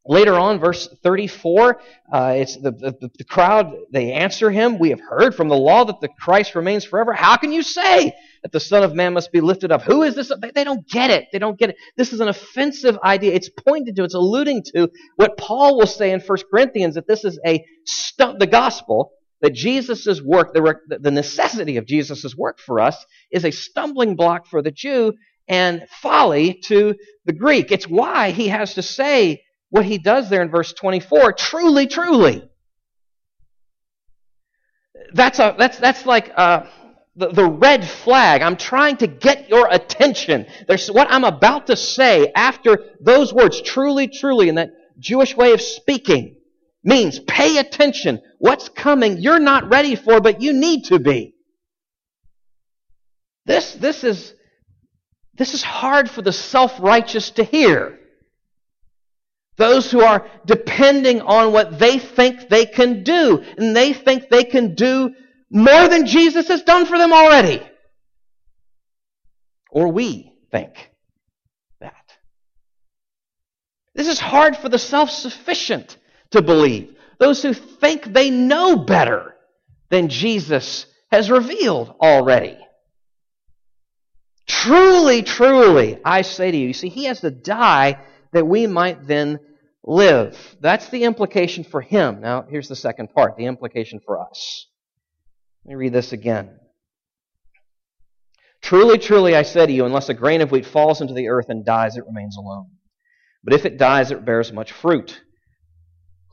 Later 0.09 0.35
on, 0.35 0.61
verse 0.61 0.89
34, 1.03 1.81
uh, 2.13 2.35
it's 2.37 2.57
the, 2.57 2.71
the, 2.71 3.11
the 3.19 3.25
crowd, 3.25 3.73
they 3.91 4.13
answer 4.13 4.51
him, 4.51 4.79
We 4.79 4.91
have 4.91 5.01
heard 5.01 5.35
from 5.35 5.49
the 5.49 5.57
law 5.57 5.85
that 5.85 6.01
the 6.01 6.09
Christ 6.09 6.55
remains 6.55 6.85
forever. 6.85 7.13
How 7.13 7.37
can 7.37 7.51
you 7.51 7.63
say 7.63 8.13
that 8.43 8.53
the 8.53 8.61
Son 8.61 8.85
of 8.85 8.95
Man 8.95 9.15
must 9.15 9.33
be 9.33 9.41
lifted 9.41 9.73
up? 9.73 9.83
Who 9.83 10.03
is 10.03 10.15
this? 10.15 10.31
They, 10.41 10.53
they 10.53 10.65
don't 10.65 10.87
get 10.89 11.11
it. 11.11 11.27
They 11.33 11.41
don't 11.41 11.59
get 11.59 11.71
it. 11.71 11.77
This 11.97 12.13
is 12.13 12.21
an 12.21 12.29
offensive 12.29 12.97
idea. 13.03 13.33
It's 13.33 13.49
pointed 13.49 13.97
to, 13.97 14.05
it's 14.05 14.15
alluding 14.15 14.63
to 14.75 14.91
what 15.17 15.37
Paul 15.37 15.77
will 15.77 15.87
say 15.87 16.13
in 16.13 16.21
1 16.21 16.39
Corinthians 16.51 16.95
that 16.95 17.09
this 17.09 17.25
is 17.25 17.41
a 17.45 17.65
stump, 17.85 18.39
the 18.39 18.47
gospel, 18.47 19.13
that 19.41 19.55
Jesus' 19.55 20.23
work, 20.23 20.55
the, 20.55 20.99
the 21.01 21.11
necessity 21.11 21.79
of 21.79 21.87
Jesus' 21.87 22.37
work 22.37 22.61
for 22.61 22.81
us, 22.81 23.05
is 23.33 23.45
a 23.45 23.51
stumbling 23.51 24.15
block 24.15 24.47
for 24.47 24.63
the 24.63 24.71
Jew 24.71 25.15
and 25.49 25.87
folly 26.01 26.61
to 26.65 26.95
the 27.25 27.33
Greek. 27.33 27.71
It's 27.71 27.89
why 27.89 28.31
he 28.31 28.49
has 28.49 28.75
to 28.75 28.83
say, 28.83 29.43
what 29.71 29.85
he 29.85 29.99
does 29.99 30.31
there 30.31 30.43
in 30.43 30.51
verse 30.51 30.73
24 30.73 31.33
truly, 31.33 31.87
truly. 31.87 32.49
That's, 35.13 35.39
a, 35.39 35.55
that's, 35.59 35.79
that's 35.79 36.07
like 36.07 36.33
uh, 36.37 36.67
the, 37.17 37.29
the 37.29 37.47
red 37.47 37.87
flag. 37.87 38.43
I'm 38.43 38.57
trying 38.57 38.99
to 38.99 39.07
get 39.07 39.49
your 39.49 39.69
attention. 39.71 40.47
There's 40.69 40.89
what 40.91 41.09
I'm 41.11 41.25
about 41.25 41.69
to 41.69 41.77
say 41.77 42.33
after 42.35 42.79
those 43.01 43.33
words, 43.33 43.61
truly, 43.61 44.09
truly, 44.09 44.49
in 44.49 44.57
that 44.57 44.71
Jewish 44.99 45.37
way 45.37 45.53
of 45.53 45.61
speaking, 45.61 46.37
means 46.83 47.19
pay 47.19 47.59
attention. 47.59 48.21
What's 48.39 48.69
coming 48.69 49.19
you're 49.19 49.41
not 49.41 49.69
ready 49.71 49.97
for, 49.97 50.21
but 50.21 50.41
you 50.41 50.53
need 50.53 50.85
to 50.87 50.99
be. 50.99 51.35
This, 53.45 53.75
this, 53.75 54.05
is, 54.05 54.35
this 55.35 55.55
is 55.55 55.63
hard 55.63 56.11
for 56.11 56.23
the 56.23 56.33
self 56.33 56.81
righteous 56.81 57.31
to 57.33 57.45
hear. 57.45 57.99
Those 59.57 59.91
who 59.91 60.01
are 60.01 60.29
depending 60.45 61.23
on 61.23 61.53
what 61.53 61.79
they 61.79 61.99
think 61.99 62.49
they 62.49 62.67
can 62.67 63.03
do. 63.03 63.43
And 63.57 63.75
they 63.75 63.93
think 63.93 64.29
they 64.29 64.45
can 64.45 64.75
do 64.75 65.15
more 65.51 65.89
than 65.89 66.07
Jesus 66.07 66.49
has 66.49 66.63
done 66.63 66.87
for 66.87 66.99
them 66.99 67.13
already. 67.13 67.63
Or 69.71 69.89
we 69.89 70.33
think 70.51 70.91
that. 71.81 71.95
This 73.95 74.09
is 74.09 74.21
hard 74.21 74.57
for 74.57 74.69
the 74.69 74.79
self 74.79 75.11
sufficient 75.11 75.97
to 76.33 76.43
believe. 76.43 76.95
Those 77.19 77.43
who 77.43 77.55
think 77.55 78.05
they 78.05 78.31
know 78.31 78.77
better 78.77 79.35
than 79.89 80.09
Jesus 80.09 80.87
has 81.11 81.31
revealed 81.31 81.95
already. 82.01 82.59
Truly, 84.47 85.23
truly, 85.23 85.99
I 86.05 86.23
say 86.23 86.51
to 86.51 86.57
you, 86.57 86.69
you 86.69 86.73
see, 86.75 86.89
he 86.89 87.05
has 87.05 87.21
to 87.21 87.31
die 87.31 87.99
that 88.37 88.47
we 88.47 88.67
might 88.67 89.07
then 89.07 89.41
live. 89.83 90.57
That's 90.61 90.91
the 90.91 91.05
implication 91.05 91.65
for 91.65 91.81
him. 91.81 92.21
Now, 92.21 92.43
here's 92.43 92.69
the 92.69 92.77
second 92.77 93.15
part 93.15 93.37
the 93.37 93.47
implication 93.47 93.99
for 94.05 94.21
us. 94.21 94.67
Let 95.65 95.71
me 95.71 95.77
read 95.77 95.95
this 95.95 96.13
again. 96.13 96.51
Truly, 98.61 98.99
truly, 98.99 99.35
I 99.35 99.43
say 99.43 99.65
to 99.65 99.73
you, 99.73 99.87
unless 99.87 100.11
a 100.11 100.15
grain 100.15 100.43
of 100.43 100.51
wheat 100.51 100.67
falls 100.67 101.01
into 101.01 101.15
the 101.15 101.29
earth 101.29 101.47
and 101.49 101.65
dies, 101.65 101.97
it 101.97 102.05
remains 102.07 102.37
alone. 102.37 102.69
But 103.43 103.55
if 103.55 103.65
it 103.65 103.79
dies, 103.79 104.11
it 104.11 104.25
bears 104.25 104.53
much 104.53 104.73
fruit. 104.73 105.19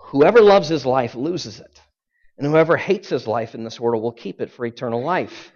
Whoever 0.10 0.42
loves 0.42 0.68
his 0.68 0.86
life 0.86 1.16
loses 1.16 1.60
it, 1.60 1.82
and 2.38 2.46
whoever 2.46 2.76
hates 2.76 3.08
his 3.08 3.28
life 3.28 3.56
in 3.56 3.64
this 3.64 3.80
world 3.80 4.04
will 4.04 4.12
keep 4.12 4.42
it 4.42 4.52
for 4.52 4.66
eternal 4.66 5.04
life. 5.04 5.52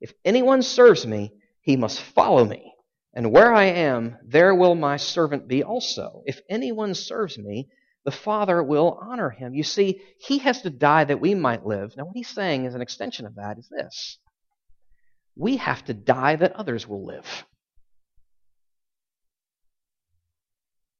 If 0.00 0.12
anyone 0.24 0.62
serves 0.62 1.06
me, 1.06 1.32
he 1.60 1.76
must 1.76 2.00
follow 2.00 2.44
me. 2.44 2.71
And 3.14 3.30
where 3.30 3.52
I 3.52 3.64
am, 3.64 4.16
there 4.24 4.54
will 4.54 4.74
my 4.74 4.96
servant 4.96 5.46
be 5.46 5.62
also. 5.62 6.22
If 6.24 6.40
anyone 6.48 6.94
serves 6.94 7.36
me, 7.36 7.68
the 8.04 8.10
Father 8.10 8.62
will 8.62 8.98
honor 9.00 9.30
him. 9.30 9.54
You 9.54 9.62
see, 9.62 10.00
he 10.18 10.38
has 10.38 10.62
to 10.62 10.70
die 10.70 11.04
that 11.04 11.20
we 11.20 11.34
might 11.34 11.66
live. 11.66 11.94
Now, 11.96 12.04
what 12.04 12.16
he's 12.16 12.28
saying 12.28 12.64
is 12.64 12.74
an 12.74 12.80
extension 12.80 13.26
of 13.26 13.36
that 13.36 13.58
is 13.58 13.68
this 13.68 14.18
we 15.34 15.56
have 15.56 15.84
to 15.86 15.94
die 15.94 16.36
that 16.36 16.52
others 16.52 16.86
will 16.86 17.06
live. 17.06 17.46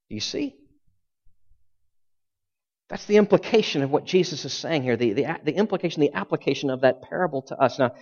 Do 0.09 0.15
you 0.15 0.21
see? 0.21 0.55
That's 2.89 3.05
the 3.05 3.17
implication 3.17 3.81
of 3.81 3.89
what 3.89 4.05
Jesus 4.05 4.45
is 4.45 4.53
saying 4.53 4.83
here, 4.83 4.97
the, 4.97 5.13
the, 5.13 5.39
the 5.43 5.55
implication, 5.55 6.01
the 6.01 6.13
application 6.13 6.69
of 6.69 6.81
that 6.81 7.01
parable 7.01 7.41
to 7.43 7.55
us. 7.57 7.79
Now, 7.79 7.93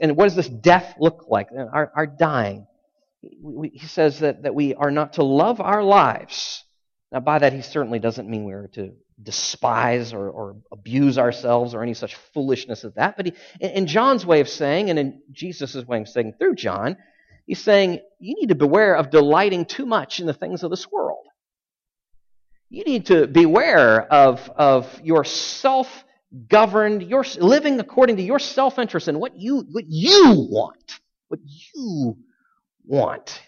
and 0.00 0.16
what 0.16 0.24
does 0.24 0.34
this 0.36 0.48
death 0.48 0.94
look 0.98 1.26
like? 1.28 1.48
Our, 1.52 1.92
our 1.94 2.06
dying 2.06 2.66
he 3.72 3.86
says 3.86 4.20
that, 4.20 4.42
that 4.42 4.54
we 4.54 4.74
are 4.74 4.90
not 4.90 5.14
to 5.14 5.24
love 5.24 5.60
our 5.60 5.82
lives. 5.82 6.64
Now, 7.12 7.20
by 7.20 7.38
that, 7.38 7.52
he 7.52 7.62
certainly 7.62 7.98
doesn't 7.98 8.28
mean 8.28 8.44
we 8.44 8.52
are 8.54 8.68
to 8.74 8.92
despise 9.22 10.12
or, 10.12 10.28
or 10.28 10.56
abuse 10.72 11.18
ourselves 11.18 11.74
or 11.74 11.82
any 11.82 11.94
such 11.94 12.16
foolishness 12.34 12.84
as 12.84 12.94
that. 12.94 13.16
But 13.16 13.26
he, 13.26 13.32
in 13.60 13.86
John's 13.86 14.26
way 14.26 14.40
of 14.40 14.48
saying, 14.48 14.90
and 14.90 14.98
in 14.98 15.22
Jesus' 15.30 15.86
way 15.86 16.00
of 16.00 16.08
saying 16.08 16.34
through 16.38 16.56
John, 16.56 16.96
he's 17.46 17.62
saying 17.62 18.00
you 18.18 18.34
need 18.34 18.48
to 18.48 18.54
beware 18.54 18.96
of 18.96 19.10
delighting 19.10 19.66
too 19.66 19.86
much 19.86 20.18
in 20.18 20.26
the 20.26 20.34
things 20.34 20.62
of 20.62 20.70
this 20.70 20.90
world. 20.90 21.26
You 22.70 22.82
need 22.84 23.06
to 23.06 23.28
beware 23.28 24.00
of, 24.12 24.50
of 24.56 25.00
your 25.04 25.24
self 25.24 26.04
governed, 26.48 27.04
your 27.04 27.24
living 27.38 27.78
according 27.78 28.16
to 28.16 28.22
your 28.22 28.40
self 28.40 28.78
interest 28.78 29.06
and 29.06 29.20
what 29.20 29.38
you, 29.38 29.64
what 29.70 29.84
you 29.86 30.48
want, 30.50 30.98
what 31.28 31.40
you 31.44 32.16
want. 32.84 33.40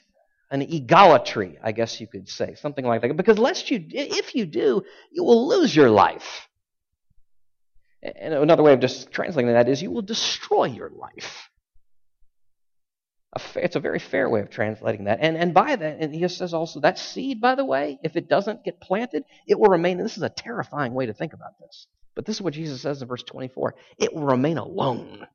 An 0.50 0.62
egolatry, 0.62 1.58
I 1.62 1.72
guess 1.72 2.00
you 2.00 2.06
could 2.06 2.28
say, 2.28 2.54
something 2.54 2.84
like 2.84 3.02
that. 3.02 3.16
Because 3.16 3.38
lest 3.38 3.70
you, 3.70 3.84
if 3.90 4.34
you 4.34 4.46
do, 4.46 4.82
you 5.10 5.24
will 5.24 5.48
lose 5.48 5.74
your 5.74 5.90
life. 5.90 6.48
And 8.02 8.32
another 8.32 8.62
way 8.62 8.72
of 8.72 8.80
just 8.80 9.10
translating 9.10 9.52
that 9.52 9.68
is 9.68 9.82
you 9.82 9.90
will 9.90 10.02
destroy 10.02 10.66
your 10.66 10.90
life. 10.90 11.50
It's 13.56 13.76
a 13.76 13.80
very 13.80 13.98
fair 13.98 14.30
way 14.30 14.40
of 14.40 14.50
translating 14.50 15.04
that. 15.04 15.18
And, 15.20 15.36
and 15.36 15.52
by 15.52 15.76
that, 15.76 15.98
and 16.00 16.14
he 16.14 16.26
says 16.28 16.54
also 16.54 16.80
that 16.80 16.98
seed, 16.98 17.40
by 17.40 17.54
the 17.54 17.64
way, 17.64 17.98
if 18.02 18.16
it 18.16 18.28
doesn't 18.28 18.64
get 18.64 18.80
planted, 18.80 19.24
it 19.46 19.58
will 19.58 19.68
remain. 19.68 19.98
And 19.98 20.06
this 20.06 20.16
is 20.16 20.22
a 20.22 20.30
terrifying 20.30 20.94
way 20.94 21.06
to 21.06 21.12
think 21.12 21.32
about 21.32 21.58
this. 21.60 21.86
But 22.14 22.24
this 22.24 22.36
is 22.36 22.42
what 22.42 22.54
Jesus 22.54 22.80
says 22.80 23.02
in 23.02 23.08
verse 23.08 23.22
24 23.22 23.74
it 23.98 24.14
will 24.14 24.24
remain 24.24 24.58
alone. 24.58 25.26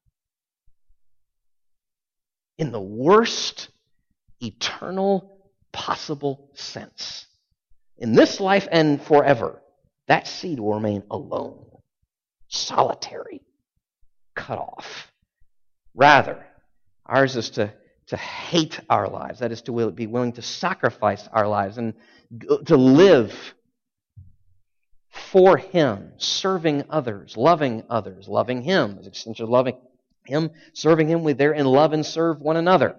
In 2.58 2.72
the 2.72 2.82
worst 2.82 3.70
eternal 4.42 5.38
possible 5.72 6.50
sense. 6.54 7.28
In 7.98 8.14
this 8.14 8.40
life 8.40 8.68
and 8.72 9.02
forever, 9.02 9.62
that 10.08 10.28
seed 10.28 10.60
will 10.60 10.74
remain 10.74 11.04
alone, 11.10 11.66
solitary, 12.48 13.42
cut 14.36 14.58
off. 14.58 15.12
Rather, 15.94 16.46
ours 17.06 17.36
is 17.36 17.52
to, 17.52 17.72
to 18.08 18.18
hate 18.18 18.80
our 18.90 19.08
lives. 19.08 19.40
That 19.40 19.52
is 19.52 19.62
to 19.64 19.92
be 19.92 20.08
willing 20.08 20.34
to 20.34 20.42
sacrifice 20.42 21.28
our 21.32 21.48
lives 21.48 21.78
and 21.78 21.94
to 22.66 22.78
live 22.78 23.54
for 25.12 25.58
Him, 25.58 26.14
serving 26.18 26.86
others, 26.90 27.38
loving 27.38 27.84
others, 27.90 28.28
loving 28.28 28.62
Him, 28.62 28.98
as 29.00 29.08
extension 29.08 29.44
of 29.44 29.50
loving 29.50 29.78
Him, 30.26 30.52
serving 30.74 31.08
Him. 31.08 31.24
We 31.24 31.34
therein 31.34 31.66
love 31.66 31.94
and 31.94 32.06
serve 32.06 32.42
one 32.42 32.58
another. 32.58 32.96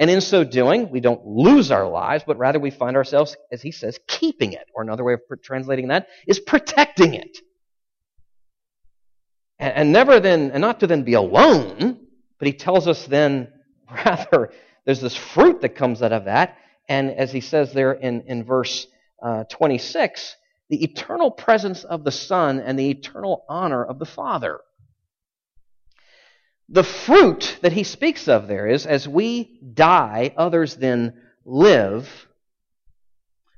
And 0.00 0.10
in 0.10 0.22
so 0.22 0.44
doing, 0.44 0.88
we 0.90 1.00
don't 1.00 1.26
lose 1.26 1.70
our 1.70 1.86
lives, 1.86 2.24
but 2.26 2.38
rather 2.38 2.58
we 2.58 2.70
find 2.70 2.96
ourselves, 2.96 3.36
as 3.52 3.60
he 3.60 3.70
says, 3.70 4.00
keeping 4.06 4.54
it. 4.54 4.66
Or 4.74 4.82
another 4.82 5.04
way 5.04 5.12
of 5.12 5.20
translating 5.42 5.88
that 5.88 6.08
is 6.26 6.40
protecting 6.40 7.12
it. 7.12 7.38
And, 9.58 9.74
and 9.74 9.92
never 9.92 10.18
then, 10.18 10.52
and 10.52 10.62
not 10.62 10.80
to 10.80 10.86
then 10.86 11.02
be 11.02 11.12
alone, 11.12 12.00
but 12.38 12.46
he 12.46 12.54
tells 12.54 12.88
us 12.88 13.04
then, 13.04 13.52
rather, 14.06 14.50
there's 14.86 15.02
this 15.02 15.14
fruit 15.14 15.60
that 15.60 15.76
comes 15.76 16.00
out 16.00 16.12
of 16.12 16.24
that. 16.24 16.56
And 16.88 17.10
as 17.10 17.30
he 17.30 17.42
says 17.42 17.74
there 17.74 17.92
in, 17.92 18.22
in 18.22 18.42
verse 18.42 18.86
uh, 19.22 19.44
26, 19.50 20.34
the 20.70 20.82
eternal 20.82 21.30
presence 21.30 21.84
of 21.84 22.04
the 22.04 22.10
Son 22.10 22.58
and 22.58 22.78
the 22.78 22.88
eternal 22.88 23.44
honor 23.50 23.84
of 23.84 23.98
the 23.98 24.06
Father. 24.06 24.60
The 26.70 26.84
fruit 26.84 27.58
that 27.62 27.72
he 27.72 27.82
speaks 27.82 28.28
of 28.28 28.46
there 28.46 28.68
is 28.68 28.86
as 28.86 29.08
we 29.08 29.58
die, 29.74 30.32
others 30.36 30.76
then 30.76 31.20
live. 31.44 32.08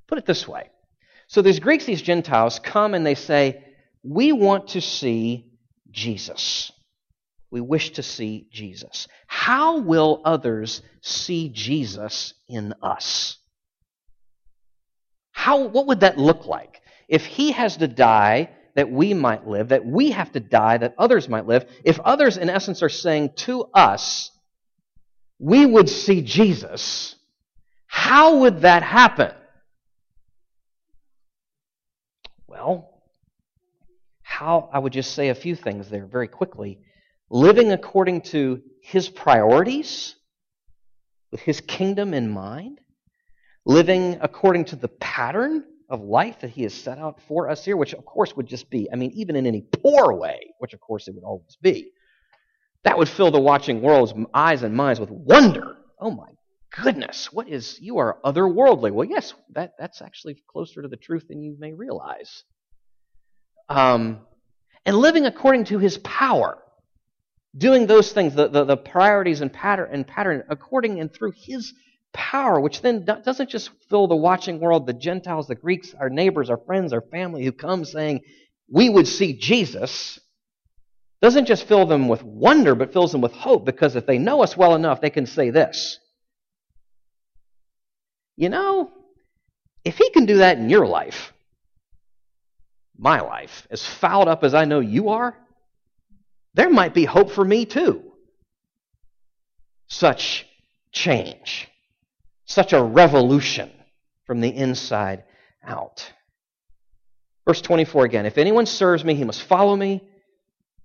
Put 0.07 0.17
it 0.17 0.25
this 0.25 0.49
way. 0.49 0.71
So 1.27 1.43
these 1.43 1.61
Greeks, 1.61 1.85
these 1.85 2.01
Gentiles 2.01 2.59
come 2.59 2.95
and 2.95 3.05
they 3.05 3.15
say, 3.15 3.63
We 4.03 4.33
want 4.33 4.69
to 4.69 4.81
see 4.81 5.53
Jesus. 5.91 6.73
We 7.51 7.61
wish 7.61 7.91
to 7.93 8.03
see 8.03 8.49
Jesus. 8.51 9.09
How 9.27 9.81
will 9.81 10.23
others 10.25 10.81
see 11.03 11.51
Jesus 11.51 12.33
in 12.49 12.73
us? 12.83 13.37
How, 15.33 15.67
what 15.67 15.87
would 15.87 16.01
that 16.01 16.17
look 16.17 16.47
like? 16.47 16.81
If 17.09 17.27
he 17.27 17.53
has 17.53 17.77
to 17.77 17.89
die 17.89 18.51
that 18.75 18.91
we 18.91 19.15
might 19.15 19.47
live, 19.47 19.69
that 19.69 19.85
we 19.85 20.11
have 20.11 20.33
to 20.33 20.41
die 20.41 20.79
that 20.79 20.95
others 20.99 21.29
might 21.29 21.47
live, 21.47 21.67
if 21.85 22.01
others, 22.01 22.37
in 22.37 22.49
essence, 22.49 22.83
are 22.83 22.89
saying 22.89 23.31
to 23.37 23.65
us, 23.75 24.31
we 25.39 25.67
would 25.67 25.89
see 25.89 26.23
Jesus, 26.23 27.17
how 27.87 28.39
would 28.39 28.61
that 28.61 28.83
happen? 28.83 29.33
Well, 32.47 33.03
how, 34.23 34.71
I 34.73 34.79
would 34.79 34.93
just 34.93 35.15
say 35.15 35.29
a 35.29 35.35
few 35.35 35.55
things 35.55 35.91
there 35.91 36.07
very 36.07 36.29
quickly. 36.29 36.79
Living 37.29 37.73
according 37.73 38.23
to 38.23 38.63
his 38.83 39.09
priorities, 39.09 40.15
with 41.31 41.41
his 41.41 41.61
kingdom 41.61 42.15
in 42.15 42.29
mind, 42.29 42.79
living 43.65 44.19
according 44.21 44.67
to 44.67 44.77
the 44.77 44.89
pattern 44.89 45.65
of 45.93 46.01
life 46.01 46.41
that 46.41 46.51
he 46.51 46.63
has 46.63 46.73
set 46.73 46.99
out 46.99 47.21
for 47.29 47.51
us 47.51 47.65
here, 47.65 47.77
which 47.77 47.93
of 47.93 48.05
course 48.07 48.35
would 48.35 48.47
just 48.47 48.71
be, 48.71 48.91
I 48.91 48.97
mean, 48.97 49.11
even 49.13 49.37
in 49.37 49.47
any 49.47 49.61
poor 49.61 50.15
way, 50.15 50.55
which 50.59 50.73
of 50.73 50.81
course 50.81 51.07
it 51.07 51.15
would 51.15 51.23
always 51.23 51.57
be, 51.61 51.91
that 52.83 52.97
would 52.97 53.11
fill 53.11 53.31
the 53.31 53.39
watching 53.39 53.83
world's 53.83 54.15
eyes 54.33 54.63
and 54.63 54.75
minds 54.75 54.99
with 54.99 55.11
wonder. 55.11 55.77
Oh 56.01 56.11
my 56.11 56.31
goodness, 56.83 57.31
what 57.31 57.47
is, 57.47 57.79
you 57.79 57.99
are 57.99 58.19
otherworldly. 58.25 58.91
Well, 58.91 59.07
yes, 59.07 59.35
that, 59.51 59.75
that's 59.79 60.01
actually 60.01 60.43
closer 60.49 60.81
to 60.81 60.89
the 60.89 60.97
truth 60.97 61.29
than 61.29 61.43
you 61.43 61.57
may 61.59 61.75
realize. 61.75 62.43
Um, 63.69 64.21
and 64.87 64.97
living 64.97 65.27
according 65.27 65.65
to 65.65 65.79
his 65.79 65.99
power, 65.99 66.57
doing 67.55 67.87
those 67.87 68.11
things, 68.13 68.35
the, 68.35 68.49
the, 68.49 68.65
the 68.65 68.77
priorities 68.79 69.43
and 69.43 69.53
pattern, 69.53 69.91
and 69.93 70.07
pattern 70.07 70.43
according 70.49 71.01
and 71.01 71.13
through 71.13 71.35
his 71.37 71.75
power, 72.13 72.61
which 72.61 72.83
then 72.83 73.05
doesn't 73.05 73.51
just 73.51 73.71
fill 73.89 74.07
the 74.07 74.17
watching 74.17 74.61
world, 74.61 74.87
the 74.87 74.93
Gentiles, 74.93 75.47
the 75.47 75.55
Greeks, 75.55 75.95
our 75.99 76.11
neighbors, 76.11 76.51
our 76.51 76.59
friends, 76.59 76.93
our 76.93 77.01
family 77.01 77.45
who 77.45 77.53
come 77.53 77.85
saying, 77.85 78.21
we 78.69 78.89
would 78.89 79.09
see 79.09 79.39
Jesus, 79.39 80.19
doesn't 81.21 81.47
just 81.47 81.69
fill 81.69 81.87
them 81.87 82.09
with 82.09 82.23
wonder, 82.23 82.75
but 82.75 82.93
fills 82.93 83.13
them 83.13 83.21
with 83.21 83.33
hope 83.33 83.65
because 83.65 83.97
if 83.97 84.07
they 84.07 84.19
know 84.19 84.43
us 84.43 84.57
well 84.57 84.75
enough, 84.75 85.01
they 85.01 85.11
can 85.11 85.27
say 85.27 85.51
this. 85.51 85.99
You 88.37 88.49
know, 88.49 88.91
if 89.85 89.99
he 89.99 90.11
can 90.11 90.27
do 90.27 90.39
that 90.39 90.59
in 90.59 90.69
your 90.69 90.87
life, 90.87 91.33
my 92.97 93.21
life, 93.21 93.67
as 93.71 93.85
fouled 93.85 94.29
up 94.29 94.45
as 94.45 94.55
I 94.55 94.65
know 94.65 94.81
you 94.81 95.11
are, 95.11 95.37
there 96.55 96.71
might 96.71 96.95
be 96.95 97.05
hope 97.05 97.31
for 97.31 97.45
me 97.45 97.65
too. 97.67 98.03
Such 99.89 100.47
change, 100.93 101.69
such 102.53 102.73
a 102.73 102.83
revolution 102.83 103.71
from 104.27 104.41
the 104.41 104.49
inside 104.49 105.25
out. 105.65 106.13
Verse 107.47 107.61
24 107.61 108.05
again 108.05 108.27
If 108.27 108.39
anyone 108.39 108.67
serves 108.67 109.05
me, 109.05 109.15
he 109.15 109.25
must 109.25 109.43
follow 109.43 109.75
me. 109.75 110.03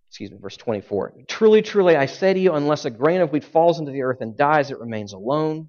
Excuse 0.09 0.31
me, 0.31 0.37
verse 0.41 0.55
24. 0.57 1.13
Truly, 1.27 1.61
truly, 1.61 1.97
I 1.97 2.05
say 2.05 2.33
to 2.33 2.39
you, 2.39 2.53
unless 2.53 2.85
a 2.85 2.89
grain 2.89 3.19
of 3.19 3.31
wheat 3.31 3.43
falls 3.43 3.79
into 3.79 3.91
the 3.91 4.03
earth 4.03 4.21
and 4.21 4.37
dies, 4.37 4.71
it 4.71 4.79
remains 4.79 5.11
alone. 5.11 5.67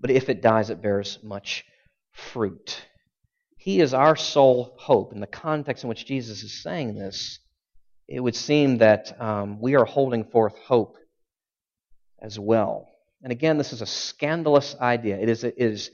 But 0.00 0.10
if 0.10 0.28
it 0.28 0.42
dies, 0.42 0.70
it 0.70 0.82
bears 0.82 1.20
much 1.22 1.64
fruit. 2.12 2.84
He 3.56 3.80
is 3.80 3.94
our 3.94 4.16
sole 4.16 4.74
hope. 4.78 5.12
In 5.12 5.20
the 5.20 5.28
context 5.28 5.84
in 5.84 5.88
which 5.88 6.06
Jesus 6.06 6.42
is 6.42 6.62
saying 6.62 6.96
this, 6.96 7.38
it 8.08 8.20
would 8.20 8.34
seem 8.34 8.78
that 8.78 9.20
um, 9.20 9.60
we 9.60 9.76
are 9.76 9.84
holding 9.84 10.24
forth 10.24 10.58
hope 10.58 10.96
as 12.20 12.38
well. 12.38 12.89
And 13.22 13.32
again, 13.32 13.58
this 13.58 13.72
is 13.72 13.82
a 13.82 13.86
scandalous 13.86 14.74
idea. 14.80 15.18
It 15.18 15.28
is, 15.28 15.44
it 15.44 15.54
is 15.56 15.90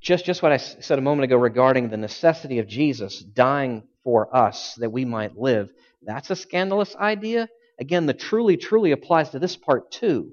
just, 0.00 0.24
just 0.24 0.42
what 0.42 0.52
I 0.52 0.58
said 0.58 0.98
a 0.98 1.02
moment 1.02 1.24
ago 1.24 1.36
regarding 1.36 1.88
the 1.88 1.96
necessity 1.96 2.58
of 2.58 2.68
Jesus 2.68 3.20
dying 3.20 3.84
for 4.04 4.34
us 4.34 4.74
that 4.74 4.90
we 4.90 5.04
might 5.04 5.36
live. 5.36 5.72
That's 6.02 6.30
a 6.30 6.36
scandalous 6.36 6.94
idea. 6.94 7.48
Again, 7.78 8.06
the 8.06 8.14
truly, 8.14 8.56
truly 8.56 8.92
applies 8.92 9.30
to 9.30 9.38
this 9.38 9.56
part 9.56 9.90
too. 9.90 10.32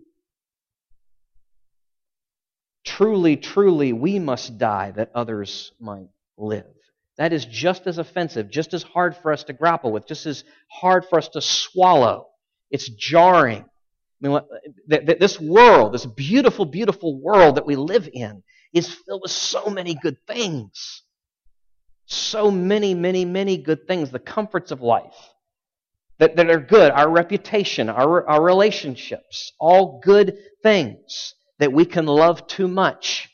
Truly, 2.86 3.38
truly, 3.38 3.94
we 3.94 4.20
must 4.20 4.58
die 4.58 4.92
that 4.92 5.12
others 5.16 5.72
might 5.80 6.10
live. 6.38 6.66
That 7.18 7.32
is 7.32 7.46
just 7.46 7.88
as 7.88 7.98
offensive, 7.98 8.50
just 8.50 8.74
as 8.74 8.84
hard 8.84 9.16
for 9.16 9.32
us 9.32 9.44
to 9.46 9.54
grapple 9.54 9.92
with, 9.92 10.08
just 10.08 10.26
as 10.26 10.44
hard 10.70 11.06
for 11.10 11.18
us 11.18 11.30
to 11.30 11.42
swallow. 11.42 12.28
It's 12.70 12.90
jarring. 12.90 13.66
I 14.24 14.28
mean, 14.28 14.40
this 14.88 15.40
world, 15.40 15.94
this 15.94 16.06
beautiful, 16.06 16.66
beautiful 16.66 17.20
world 17.20 17.56
that 17.56 17.66
we 17.66 17.76
live 17.76 18.10
in, 18.12 18.44
is 18.74 18.88
filled 18.88 19.22
with 19.22 19.32
so 19.32 19.70
many 19.70 19.96
good 19.96 20.18
things. 20.28 21.04
So 22.06 22.52
many, 22.52 22.94
many, 22.94 23.26
many 23.26 23.58
good 23.58 23.88
things, 23.88 24.12
the 24.12 24.20
comforts 24.20 24.72
of 24.72 24.82
life 24.82 25.16
that, 26.20 26.36
that 26.36 26.50
are 26.50 26.60
good, 26.60 26.92
our 26.92 27.10
reputation, 27.10 27.90
our, 27.90 28.28
our 28.30 28.42
relationships, 28.42 29.52
all 29.60 30.00
good 30.04 30.38
things 30.62 31.34
that 31.60 31.74
we 31.74 31.86
can 31.86 32.06
love 32.06 32.48
too 32.48 32.68
much. 32.68 33.30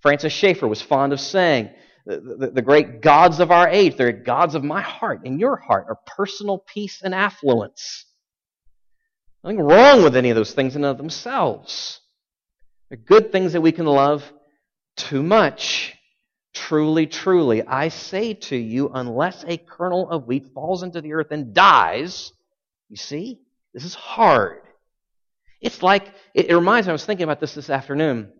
Francis 0.00 0.32
Schaeffer 0.32 0.66
was 0.66 0.80
fond 0.80 1.12
of 1.12 1.20
saying, 1.20 1.70
the, 2.06 2.36
the, 2.38 2.50
the, 2.54 2.62
great 2.62 3.02
gods 3.02 3.40
of 3.40 3.50
our 3.50 3.68
age, 3.68 3.96
they're 3.96 4.10
gods 4.10 4.54
of 4.54 4.64
my 4.64 4.80
heart 4.80 5.20
and 5.24 5.38
your 5.38 5.56
heart, 5.56 5.86
are 5.88 5.98
personal 6.06 6.64
peace 6.66 7.02
and 7.02 7.14
affluence. 7.14 8.06
Nothing 9.42 9.60
wrong 9.60 10.02
with 10.02 10.16
any 10.16 10.30
of 10.30 10.36
those 10.36 10.52
things 10.52 10.76
in 10.76 10.84
of 10.84 10.98
themselves. 10.98 12.00
They're 12.88 12.98
good 12.98 13.32
things 13.32 13.52
that 13.52 13.60
we 13.60 13.72
can 13.72 13.86
love 13.86 14.30
too 14.96 15.22
much. 15.22 15.94
Truly, 16.52 17.06
truly, 17.06 17.62
I 17.62 17.88
say 17.88 18.34
to 18.34 18.56
you, 18.56 18.90
unless 18.92 19.44
a 19.46 19.56
kernel 19.56 20.10
of 20.10 20.26
wheat 20.26 20.52
falls 20.52 20.82
into 20.82 21.00
the 21.00 21.12
earth 21.14 21.28
and 21.30 21.54
dies, 21.54 22.32
you 22.88 22.96
see, 22.96 23.40
this 23.72 23.84
is 23.84 23.94
hard. 23.94 24.62
It's 25.60 25.82
like, 25.82 26.12
it, 26.34 26.50
it 26.50 26.54
reminds 26.54 26.86
me, 26.86 26.90
I 26.90 26.92
was 26.92 27.04
thinking 27.04 27.24
about 27.24 27.38
this 27.38 27.54
this 27.54 27.70
afternoon. 27.70 28.32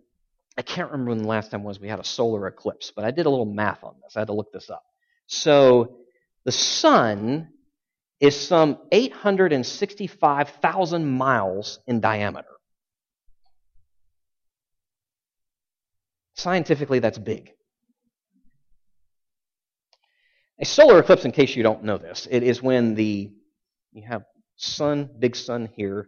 I 0.57 0.61
can't 0.61 0.91
remember 0.91 1.11
when 1.11 1.21
the 1.21 1.27
last 1.27 1.51
time 1.51 1.63
was 1.63 1.79
we 1.79 1.87
had 1.87 1.99
a 1.99 2.03
solar 2.03 2.45
eclipse, 2.47 2.91
but 2.93 3.05
I 3.05 3.11
did 3.11 3.25
a 3.25 3.29
little 3.29 3.45
math 3.45 3.83
on 3.83 3.95
this. 4.03 4.17
I 4.17 4.19
had 4.19 4.27
to 4.27 4.33
look 4.33 4.51
this 4.51 4.69
up. 4.69 4.83
So 5.27 5.99
the 6.43 6.51
sun 6.51 7.47
is 8.21 8.39
some 8.39 8.77
865,000 8.91 11.11
miles 11.11 11.79
in 11.87 11.99
diameter. 11.99 12.45
Scientifically, 16.35 16.99
that's 16.99 17.17
big. 17.17 17.49
A 20.59 20.65
solar 20.65 20.99
eclipse, 20.99 21.25
in 21.25 21.31
case 21.31 21.55
you 21.55 21.63
don't 21.63 21.83
know 21.83 21.97
this, 21.97 22.27
it 22.29 22.43
is 22.43 22.61
when 22.61 22.93
the 22.93 23.31
you 23.91 24.03
have 24.07 24.25
sun, 24.55 25.09
big 25.19 25.35
sun 25.35 25.67
here, 25.75 26.07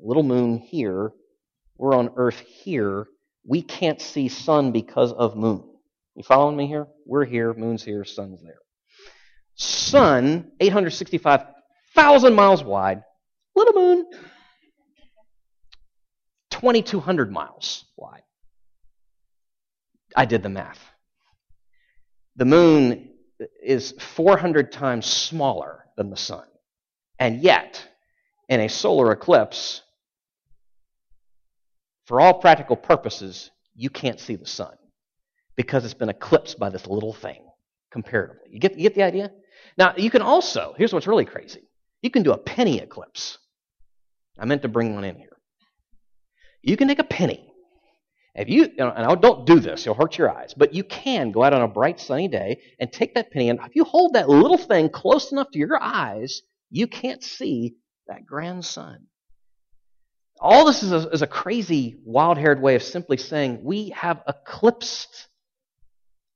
little 0.00 0.22
moon 0.22 0.56
here, 0.58 1.12
we're 1.76 1.94
on 1.94 2.08
Earth 2.16 2.40
here. 2.40 3.06
We 3.44 3.60
can't 3.60 4.00
see 4.00 4.28
sun 4.28 4.72
because 4.72 5.12
of 5.12 5.36
moon. 5.36 5.64
You 6.14 6.22
following 6.22 6.56
me 6.56 6.66
here? 6.66 6.86
We're 7.06 7.26
here, 7.26 7.52
moon's 7.54 7.84
here, 7.84 8.04
sun's 8.04 8.42
there. 8.42 8.60
Sun, 9.54 10.52
865,000 10.60 12.34
miles 12.34 12.64
wide, 12.64 13.02
little 13.54 13.74
moon, 13.74 14.06
2,200 16.50 17.30
miles 17.30 17.84
wide. 17.96 18.22
I 20.16 20.24
did 20.24 20.42
the 20.42 20.48
math. 20.48 20.80
The 22.36 22.44
moon 22.44 23.10
is 23.62 23.92
400 23.98 24.72
times 24.72 25.06
smaller 25.06 25.86
than 25.96 26.10
the 26.10 26.16
sun. 26.16 26.44
And 27.18 27.42
yet, 27.42 27.86
in 28.48 28.60
a 28.60 28.68
solar 28.68 29.12
eclipse, 29.12 29.82
for 32.06 32.20
all 32.20 32.34
practical 32.34 32.76
purposes, 32.76 33.50
you 33.74 33.90
can't 33.90 34.20
see 34.20 34.36
the 34.36 34.46
sun 34.46 34.74
because 35.56 35.84
it's 35.84 35.94
been 35.94 36.08
eclipsed 36.08 36.58
by 36.58 36.70
this 36.70 36.86
little 36.86 37.12
thing 37.12 37.44
comparatively. 37.90 38.48
You 38.50 38.58
get, 38.58 38.76
you 38.76 38.82
get 38.82 38.94
the 38.94 39.02
idea? 39.02 39.30
Now, 39.78 39.94
you 39.96 40.10
can 40.10 40.22
also, 40.22 40.74
here's 40.76 40.92
what's 40.92 41.06
really 41.06 41.24
crazy 41.24 41.60
you 42.02 42.10
can 42.10 42.22
do 42.22 42.32
a 42.32 42.38
penny 42.38 42.78
eclipse. 42.78 43.38
I 44.38 44.44
meant 44.44 44.62
to 44.62 44.68
bring 44.68 44.94
one 44.94 45.04
in 45.04 45.16
here. 45.16 45.36
You 46.62 46.76
can 46.76 46.88
take 46.88 46.98
a 46.98 47.04
penny. 47.04 47.48
If 48.34 48.48
you, 48.48 48.70
and 48.78 49.20
don't 49.20 49.46
do 49.46 49.60
this, 49.60 49.84
you'll 49.84 49.94
hurt 49.94 50.16
your 50.16 50.30
eyes, 50.30 50.54
but 50.54 50.72
you 50.72 50.84
can 50.84 51.32
go 51.32 51.42
out 51.42 51.52
on 51.52 51.60
a 51.60 51.68
bright 51.68 52.00
sunny 52.00 52.28
day 52.28 52.60
and 52.80 52.90
take 52.90 53.14
that 53.14 53.30
penny, 53.30 53.50
and 53.50 53.60
if 53.60 53.76
you 53.76 53.84
hold 53.84 54.14
that 54.14 54.28
little 54.28 54.56
thing 54.56 54.88
close 54.88 55.32
enough 55.32 55.50
to 55.52 55.58
your 55.58 55.80
eyes, 55.80 56.40
you 56.70 56.86
can't 56.86 57.22
see 57.22 57.74
that 58.08 58.24
grand 58.24 58.64
sun. 58.64 59.06
All 60.40 60.64
this 60.64 60.82
is 60.82 60.92
a, 60.92 61.08
is 61.10 61.20
a 61.20 61.26
crazy, 61.26 62.00
wild 62.04 62.38
haired 62.38 62.62
way 62.62 62.74
of 62.74 62.82
simply 62.82 63.18
saying 63.18 63.60
we 63.62 63.90
have 63.90 64.22
eclipsed 64.26 65.28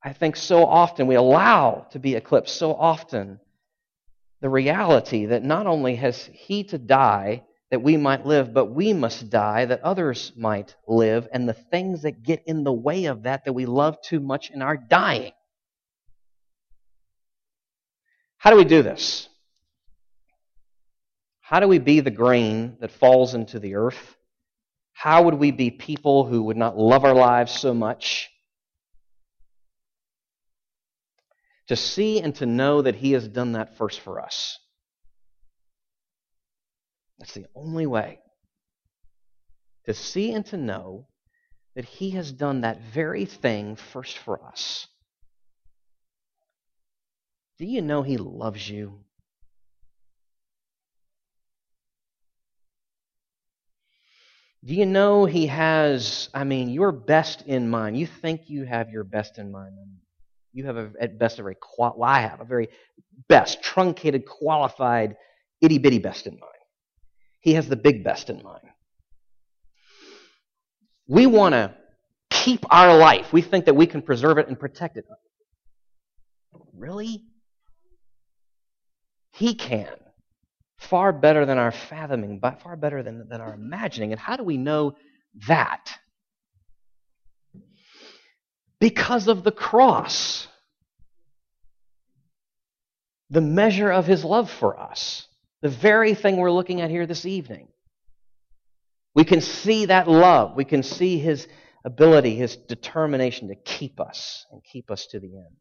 I 0.06 0.12
think 0.12 0.36
so 0.36 0.64
often 0.64 1.08
we 1.08 1.16
allow 1.16 1.88
to 1.90 1.98
be 1.98 2.14
eclipsed 2.14 2.54
so 2.54 2.72
often 2.72 3.40
the 4.40 4.48
reality 4.48 5.26
that 5.26 5.42
not 5.42 5.66
only 5.66 5.96
has 5.96 6.30
he 6.32 6.62
to 6.62 6.78
die 6.78 7.42
that 7.72 7.82
we 7.82 7.96
might 7.96 8.24
live, 8.24 8.54
but 8.54 8.66
we 8.66 8.92
must 8.92 9.30
die 9.30 9.64
that 9.64 9.82
others 9.82 10.30
might 10.36 10.76
live, 10.86 11.26
and 11.32 11.48
the 11.48 11.54
things 11.54 12.02
that 12.02 12.22
get 12.22 12.44
in 12.46 12.62
the 12.62 12.72
way 12.72 13.06
of 13.06 13.24
that 13.24 13.46
that 13.46 13.52
we 13.52 13.66
love 13.66 14.00
too 14.00 14.20
much 14.20 14.52
in 14.52 14.62
our 14.62 14.76
dying. 14.76 15.32
How 18.36 18.50
do 18.50 18.56
we 18.56 18.64
do 18.64 18.82
this? 18.82 19.28
How 21.40 21.58
do 21.58 21.66
we 21.66 21.80
be 21.80 21.98
the 21.98 22.12
grain 22.12 22.76
that 22.78 22.92
falls 22.92 23.34
into 23.34 23.58
the 23.58 23.74
earth? 23.74 24.14
How 24.92 25.24
would 25.24 25.34
we 25.34 25.50
be 25.50 25.72
people 25.72 26.24
who 26.24 26.44
would 26.44 26.56
not 26.56 26.78
love 26.78 27.04
our 27.04 27.14
lives 27.14 27.50
so 27.50 27.74
much 27.74 28.30
To 31.68 31.76
see 31.76 32.20
and 32.20 32.34
to 32.36 32.46
know 32.46 32.82
that 32.82 32.94
He 32.94 33.12
has 33.12 33.26
done 33.26 33.52
that 33.52 33.76
first 33.76 34.00
for 34.00 34.20
us. 34.20 34.58
That's 37.18 37.34
the 37.34 37.46
only 37.54 37.86
way. 37.86 38.20
To 39.86 39.94
see 39.94 40.32
and 40.32 40.44
to 40.46 40.56
know 40.56 41.08
that 41.74 41.84
He 41.84 42.10
has 42.10 42.30
done 42.30 42.60
that 42.60 42.80
very 42.80 43.24
thing 43.24 43.76
first 43.76 44.18
for 44.18 44.44
us. 44.44 44.86
Do 47.58 47.66
you 47.66 47.82
know 47.82 48.02
He 48.02 48.16
loves 48.16 48.68
you? 48.68 49.00
Do 54.64 54.74
you 54.74 54.86
know 54.86 55.26
He 55.26 55.46
has, 55.46 56.28
I 56.34 56.44
mean, 56.44 56.68
your 56.68 56.92
best 56.92 57.42
in 57.42 57.70
mind? 57.70 57.96
You 57.98 58.06
think 58.06 58.50
you 58.50 58.64
have 58.64 58.90
your 58.90 59.04
best 59.04 59.38
in 59.38 59.50
mind. 59.50 59.74
You 60.56 60.64
have, 60.64 60.78
a, 60.78 60.90
at 60.98 61.18
best, 61.18 61.38
a 61.38 61.42
very, 61.42 61.56
well, 61.76 62.02
I 62.02 62.22
have 62.22 62.40
a 62.40 62.44
very 62.46 62.70
best, 63.28 63.62
truncated, 63.62 64.24
qualified, 64.24 65.16
itty 65.60 65.76
bitty 65.76 65.98
best 65.98 66.26
in 66.26 66.32
mind. 66.32 66.64
He 67.40 67.52
has 67.52 67.68
the 67.68 67.76
big 67.76 68.02
best 68.02 68.30
in 68.30 68.42
mind. 68.42 68.64
We 71.06 71.26
want 71.26 71.52
to 71.52 71.74
keep 72.30 72.64
our 72.70 72.96
life. 72.96 73.34
We 73.34 73.42
think 73.42 73.66
that 73.66 73.76
we 73.76 73.86
can 73.86 74.00
preserve 74.00 74.38
it 74.38 74.48
and 74.48 74.58
protect 74.58 74.96
it. 74.96 75.04
Really? 76.72 77.22
He 79.34 79.56
can. 79.56 79.92
Far 80.78 81.12
better 81.12 81.44
than 81.44 81.58
our 81.58 81.70
fathoming, 81.70 82.38
but 82.38 82.62
far 82.62 82.76
better 82.76 83.02
than, 83.02 83.28
than 83.28 83.42
our 83.42 83.52
imagining. 83.52 84.12
And 84.12 84.18
how 84.18 84.36
do 84.36 84.42
we 84.42 84.56
know 84.56 84.96
that? 85.48 85.98
Because 88.80 89.28
of 89.28 89.44
the 89.44 89.52
cross. 89.52 90.48
The 93.30 93.40
measure 93.40 93.90
of 93.90 94.06
his 94.06 94.24
love 94.24 94.50
for 94.50 94.78
us. 94.78 95.26
The 95.62 95.68
very 95.68 96.14
thing 96.14 96.36
we're 96.36 96.50
looking 96.50 96.80
at 96.80 96.90
here 96.90 97.06
this 97.06 97.26
evening. 97.26 97.68
We 99.14 99.24
can 99.24 99.40
see 99.40 99.86
that 99.86 100.08
love. 100.08 100.54
We 100.54 100.64
can 100.64 100.82
see 100.82 101.18
his 101.18 101.48
ability, 101.84 102.36
his 102.36 102.56
determination 102.56 103.48
to 103.48 103.54
keep 103.54 104.00
us 104.00 104.44
and 104.52 104.62
keep 104.62 104.90
us 104.90 105.06
to 105.06 105.20
the 105.20 105.36
end. 105.36 105.56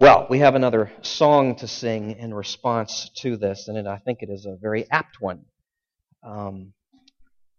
Well, 0.00 0.28
we 0.30 0.38
have 0.38 0.54
another 0.54 0.92
song 1.02 1.56
to 1.56 1.66
sing 1.66 2.12
in 2.12 2.32
response 2.32 3.10
to 3.16 3.36
this, 3.36 3.66
and 3.66 3.88
I 3.88 3.98
think 3.98 4.18
it 4.22 4.30
is 4.30 4.46
a 4.46 4.56
very 4.60 4.88
apt 4.92 5.20
one. 5.20 5.46
Um, 6.22 6.72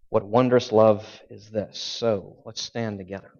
what 0.08 0.26
wondrous 0.26 0.72
love 0.72 1.06
is 1.30 1.50
this? 1.50 1.78
So 1.78 2.38
let's 2.45 2.62
stand 2.62 2.98
together. 2.98 3.34